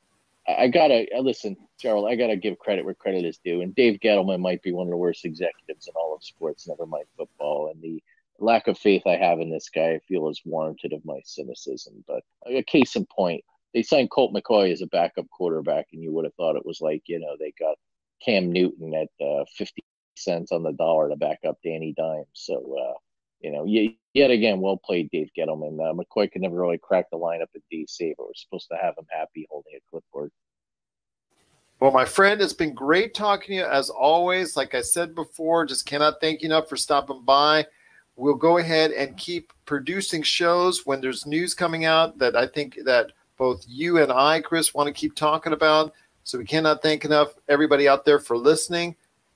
I, 0.46 0.64
I 0.64 0.68
gotta 0.68 1.06
uh, 1.16 1.20
listen, 1.20 1.56
Gerald. 1.80 2.08
I 2.10 2.16
gotta 2.16 2.36
give 2.36 2.58
credit 2.58 2.84
where 2.84 2.92
credit 2.92 3.24
is 3.24 3.38
due. 3.38 3.62
And 3.62 3.74
Dave 3.74 4.00
Gettleman 4.00 4.40
might 4.40 4.62
be 4.62 4.72
one 4.72 4.88
of 4.88 4.90
the 4.90 4.96
worst 4.96 5.24
executives 5.24 5.86
in 5.86 5.94
all 5.94 6.14
of 6.14 6.24
sports, 6.24 6.66
never 6.66 6.84
mind 6.84 7.06
football. 7.16 7.70
And 7.70 7.80
the 7.80 8.02
lack 8.40 8.66
of 8.66 8.76
faith 8.76 9.02
I 9.06 9.16
have 9.16 9.40
in 9.40 9.48
this 9.48 9.68
guy, 9.68 9.92
I 9.92 9.98
feel, 10.00 10.28
is 10.28 10.42
warranted 10.44 10.92
of 10.92 11.04
my 11.04 11.20
cynicism. 11.24 12.04
But 12.06 12.24
a 12.46 12.64
case 12.64 12.96
in 12.96 13.06
point, 13.06 13.44
they 13.72 13.84
signed 13.84 14.10
Colt 14.10 14.34
McCoy 14.34 14.72
as 14.72 14.82
a 14.82 14.86
backup 14.86 15.30
quarterback, 15.30 15.86
and 15.92 16.02
you 16.02 16.12
would 16.12 16.24
have 16.24 16.34
thought 16.34 16.56
it 16.56 16.66
was 16.66 16.80
like 16.80 17.02
you 17.06 17.20
know 17.20 17.36
they 17.38 17.52
got 17.58 17.78
Cam 18.24 18.50
Newton 18.50 18.92
at 18.94 19.24
uh, 19.24 19.44
50 19.56 19.84
cents 20.22 20.52
on 20.52 20.62
the 20.62 20.72
dollar 20.72 21.08
to 21.08 21.16
back 21.16 21.40
up 21.46 21.58
Danny 21.64 21.94
Dimes. 21.96 22.26
So, 22.32 22.54
uh, 22.56 22.98
you 23.40 23.50
know, 23.50 23.64
yet 23.64 24.30
again, 24.30 24.60
well 24.60 24.76
played, 24.76 25.10
Dave 25.10 25.30
Gettleman. 25.36 25.80
Uh, 25.80 25.92
McCoy 25.94 26.30
could 26.30 26.42
never 26.42 26.56
really 26.56 26.78
crack 26.78 27.06
the 27.10 27.18
lineup 27.18 27.48
at 27.54 27.62
DC, 27.72 28.14
but 28.16 28.26
we're 28.26 28.34
supposed 28.34 28.68
to 28.70 28.78
have 28.80 28.94
him 28.96 29.06
happy 29.10 29.46
holding 29.50 29.74
a 29.74 29.80
clipboard. 29.90 30.30
Well, 31.80 31.90
my 31.90 32.04
friend, 32.04 32.40
it's 32.40 32.52
been 32.52 32.74
great 32.74 33.12
talking 33.12 33.48
to 33.48 33.62
you 33.62 33.64
as 33.64 33.90
always. 33.90 34.56
Like 34.56 34.74
I 34.74 34.82
said 34.82 35.16
before, 35.16 35.66
just 35.66 35.84
cannot 35.84 36.20
thank 36.20 36.42
you 36.42 36.46
enough 36.46 36.68
for 36.68 36.76
stopping 36.76 37.24
by. 37.24 37.66
We'll 38.14 38.34
go 38.34 38.58
ahead 38.58 38.92
and 38.92 39.16
keep 39.16 39.52
producing 39.64 40.22
shows 40.22 40.86
when 40.86 41.00
there's 41.00 41.26
news 41.26 41.54
coming 41.54 41.84
out 41.84 42.18
that 42.18 42.36
I 42.36 42.46
think 42.46 42.78
that 42.84 43.10
both 43.36 43.64
you 43.66 43.98
and 43.98 44.12
I, 44.12 44.40
Chris, 44.40 44.74
want 44.74 44.86
to 44.86 44.92
keep 44.92 45.16
talking 45.16 45.52
about. 45.52 45.92
So 46.22 46.38
we 46.38 46.44
cannot 46.44 46.82
thank 46.82 47.04
enough 47.04 47.34
everybody 47.48 47.88
out 47.88 48.04
there 48.04 48.20
for 48.20 48.36
listening 48.36 48.94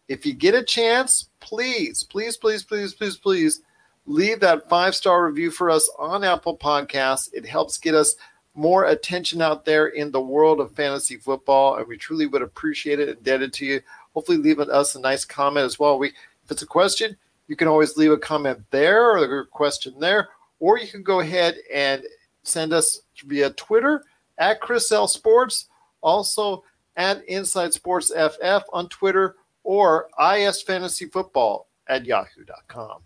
if 0.08 0.24
you 0.24 0.34
get 0.34 0.54
a 0.54 0.62
chance, 0.62 1.28
please, 1.40 2.02
please, 2.02 2.36
please, 2.36 2.64
please, 2.64 2.94
please, 2.94 3.16
please 3.16 3.60
leave 4.06 4.40
that 4.40 4.68
five 4.68 4.94
star 4.94 5.26
review 5.26 5.50
for 5.50 5.70
us 5.70 5.90
on 5.98 6.24
Apple 6.24 6.56
Podcasts. 6.56 7.28
It 7.32 7.44
helps 7.44 7.78
get 7.78 7.94
us 7.94 8.16
more 8.54 8.86
attention 8.86 9.42
out 9.42 9.64
there 9.64 9.88
in 9.88 10.10
the 10.10 10.20
world 10.20 10.60
of 10.60 10.72
fantasy 10.72 11.16
football, 11.16 11.76
and 11.76 11.86
we 11.86 11.96
truly 11.96 12.26
would 12.26 12.42
appreciate 12.42 13.00
it. 13.00 13.18
Indebted 13.18 13.52
to 13.54 13.66
you. 13.66 13.80
Hopefully, 14.14 14.38
leave 14.38 14.60
us 14.60 14.94
a 14.94 15.00
nice 15.00 15.24
comment 15.24 15.64
as 15.64 15.78
well. 15.78 15.98
We, 15.98 16.08
if 16.08 16.50
it's 16.50 16.62
a 16.62 16.66
question, 16.66 17.16
you 17.48 17.56
can 17.56 17.68
always 17.68 17.96
leave 17.96 18.12
a 18.12 18.16
comment 18.16 18.60
there 18.70 19.10
or 19.10 19.40
a 19.40 19.46
question 19.46 19.98
there, 19.98 20.28
or 20.60 20.78
you 20.78 20.88
can 20.88 21.02
go 21.02 21.20
ahead 21.20 21.56
and 21.72 22.02
send 22.44 22.72
us 22.72 23.00
via 23.24 23.50
Twitter 23.50 24.04
at 24.38 24.60
Chris 24.60 24.90
L 24.92 25.08
Sports, 25.08 25.66
also 26.00 26.64
at 26.96 27.24
Inside 27.24 27.74
Sports 27.74 28.10
FF 28.10 28.62
on 28.72 28.88
Twitter 28.88 29.36
or 29.66 30.08
isfantasyfootball 30.18 31.64
at 31.88 32.06
yahoo.com. 32.06 33.00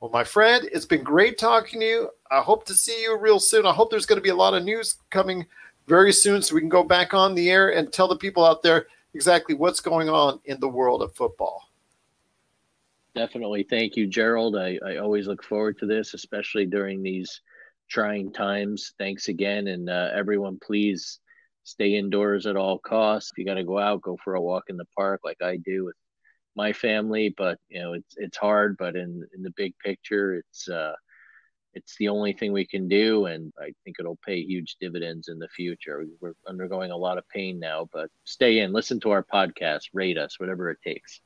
Well, 0.00 0.10
my 0.10 0.24
friend, 0.24 0.66
it's 0.72 0.86
been 0.86 1.02
great 1.02 1.36
talking 1.36 1.80
to 1.80 1.86
you. 1.86 2.10
I 2.30 2.40
hope 2.40 2.64
to 2.66 2.74
see 2.74 3.02
you 3.02 3.18
real 3.18 3.38
soon. 3.38 3.66
I 3.66 3.72
hope 3.72 3.90
there's 3.90 4.06
going 4.06 4.18
to 4.18 4.22
be 4.22 4.30
a 4.30 4.34
lot 4.34 4.54
of 4.54 4.64
news 4.64 4.96
coming 5.10 5.44
very 5.86 6.12
soon 6.12 6.40
so 6.40 6.54
we 6.54 6.62
can 6.62 6.70
go 6.70 6.82
back 6.82 7.12
on 7.12 7.34
the 7.34 7.50
air 7.50 7.74
and 7.76 7.92
tell 7.92 8.08
the 8.08 8.16
people 8.16 8.44
out 8.44 8.62
there 8.62 8.86
exactly 9.12 9.54
what's 9.54 9.80
going 9.80 10.08
on 10.08 10.40
in 10.46 10.58
the 10.60 10.68
world 10.68 11.02
of 11.02 11.14
football. 11.14 11.68
Definitely. 13.14 13.64
Thank 13.64 13.96
you, 13.96 14.06
Gerald. 14.06 14.56
I, 14.56 14.78
I 14.84 14.96
always 14.96 15.26
look 15.26 15.44
forward 15.44 15.78
to 15.78 15.86
this, 15.86 16.14
especially 16.14 16.64
during 16.64 17.02
these 17.02 17.42
trying 17.88 18.32
times. 18.32 18.94
Thanks 18.98 19.28
again. 19.28 19.68
And 19.68 19.90
uh, 19.90 20.08
everyone, 20.14 20.58
please 20.58 21.20
stay 21.64 21.96
indoors 21.96 22.46
at 22.46 22.56
all 22.56 22.78
costs. 22.78 23.32
If 23.32 23.38
you 23.38 23.44
got 23.44 23.54
to 23.54 23.64
go 23.64 23.78
out, 23.78 24.02
go 24.02 24.16
for 24.22 24.34
a 24.34 24.40
walk 24.40 24.64
in 24.68 24.76
the 24.76 24.86
park 24.96 25.20
like 25.24 25.42
I 25.42 25.56
do 25.56 25.86
with 25.86 25.96
my 26.54 26.72
family. 26.72 27.34
But 27.36 27.58
you 27.68 27.80
know, 27.80 27.94
it's 27.94 28.14
it's 28.16 28.36
hard. 28.36 28.76
But 28.78 28.96
in 28.96 29.26
in 29.34 29.42
the 29.42 29.52
big 29.56 29.74
picture, 29.84 30.36
it's 30.36 30.68
uh, 30.68 30.94
it's 31.74 31.96
the 31.98 32.08
only 32.08 32.32
thing 32.32 32.52
we 32.52 32.66
can 32.66 32.88
do, 32.88 33.26
and 33.26 33.52
I 33.58 33.72
think 33.84 33.96
it'll 33.98 34.18
pay 34.24 34.40
huge 34.40 34.76
dividends 34.80 35.28
in 35.28 35.38
the 35.38 35.48
future. 35.48 36.04
We're 36.20 36.34
undergoing 36.46 36.92
a 36.92 36.96
lot 36.96 37.18
of 37.18 37.28
pain 37.28 37.58
now, 37.58 37.88
but 37.92 38.10
stay 38.24 38.60
in, 38.60 38.72
listen 38.72 39.00
to 39.00 39.10
our 39.10 39.24
podcast, 39.24 39.88
rate 39.92 40.16
us, 40.16 40.38
whatever 40.38 40.70
it 40.70 40.78
takes. 40.84 41.20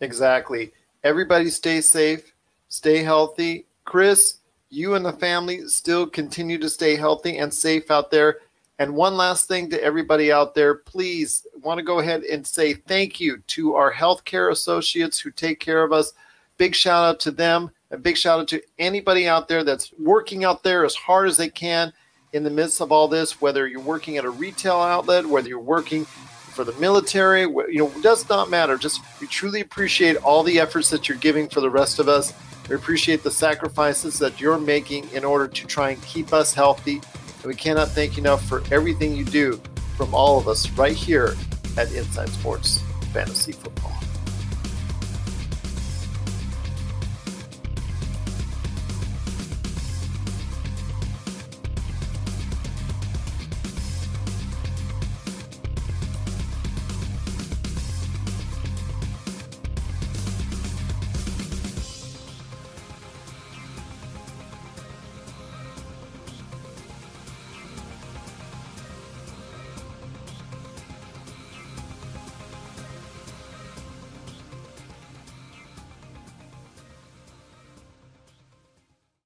Exactly. 0.00 0.72
Everybody, 1.02 1.50
stay 1.50 1.80
safe, 1.80 2.34
stay 2.68 3.02
healthy. 3.02 3.66
Chris, 3.84 4.40
you 4.70 4.94
and 4.94 5.04
the 5.04 5.12
family 5.12 5.66
still 5.68 6.06
continue 6.06 6.58
to 6.58 6.68
stay 6.68 6.96
healthy 6.96 7.38
and 7.38 7.52
safe 7.52 7.90
out 7.90 8.10
there. 8.10 8.38
And 8.78 8.94
one 8.94 9.16
last 9.16 9.46
thing 9.46 9.70
to 9.70 9.82
everybody 9.82 10.32
out 10.32 10.54
there, 10.54 10.74
please 10.74 11.46
want 11.62 11.78
to 11.78 11.84
go 11.84 12.00
ahead 12.00 12.22
and 12.24 12.44
say 12.44 12.74
thank 12.74 13.20
you 13.20 13.38
to 13.48 13.74
our 13.74 13.92
healthcare 13.92 14.50
associates 14.50 15.18
who 15.18 15.30
take 15.30 15.60
care 15.60 15.84
of 15.84 15.92
us. 15.92 16.12
Big 16.56 16.74
shout 16.74 17.04
out 17.04 17.20
to 17.20 17.30
them. 17.30 17.70
A 17.92 17.96
big 17.96 18.16
shout 18.16 18.40
out 18.40 18.48
to 18.48 18.62
anybody 18.78 19.28
out 19.28 19.46
there 19.46 19.62
that's 19.62 19.92
working 19.98 20.44
out 20.44 20.64
there 20.64 20.84
as 20.84 20.96
hard 20.96 21.28
as 21.28 21.36
they 21.36 21.48
can 21.48 21.92
in 22.32 22.42
the 22.42 22.50
midst 22.50 22.80
of 22.80 22.90
all 22.90 23.06
this, 23.06 23.40
whether 23.40 23.68
you're 23.68 23.80
working 23.80 24.16
at 24.16 24.24
a 24.24 24.30
retail 24.30 24.76
outlet, 24.76 25.24
whether 25.24 25.48
you're 25.48 25.60
working 25.60 26.04
for 26.04 26.64
the 26.64 26.72
military, 26.74 27.42
you 27.42 27.74
know, 27.78 27.92
it 27.96 28.02
does 28.02 28.28
not 28.28 28.50
matter. 28.50 28.76
Just 28.76 29.00
we 29.20 29.28
truly 29.28 29.60
appreciate 29.60 30.16
all 30.16 30.42
the 30.42 30.58
efforts 30.58 30.90
that 30.90 31.08
you're 31.08 31.18
giving 31.18 31.48
for 31.48 31.60
the 31.60 31.70
rest 31.70 32.00
of 32.00 32.08
us. 32.08 32.32
We 32.68 32.74
appreciate 32.74 33.22
the 33.22 33.30
sacrifices 33.30 34.18
that 34.18 34.40
you're 34.40 34.58
making 34.58 35.08
in 35.10 35.24
order 35.24 35.46
to 35.46 35.66
try 35.66 35.90
and 35.90 36.02
keep 36.02 36.32
us 36.32 36.54
healthy 36.54 37.00
and 37.44 37.52
we 37.52 37.54
cannot 37.54 37.88
thank 37.88 38.16
you 38.16 38.22
enough 38.22 38.44
for 38.46 38.62
everything 38.72 39.14
you 39.14 39.24
do 39.24 39.60
from 39.96 40.12
all 40.14 40.38
of 40.38 40.48
us 40.48 40.70
right 40.70 40.96
here 40.96 41.36
at 41.76 41.92
Inside 41.92 42.30
Sports 42.30 42.82
Fantasy 43.12 43.52
Football. 43.52 44.03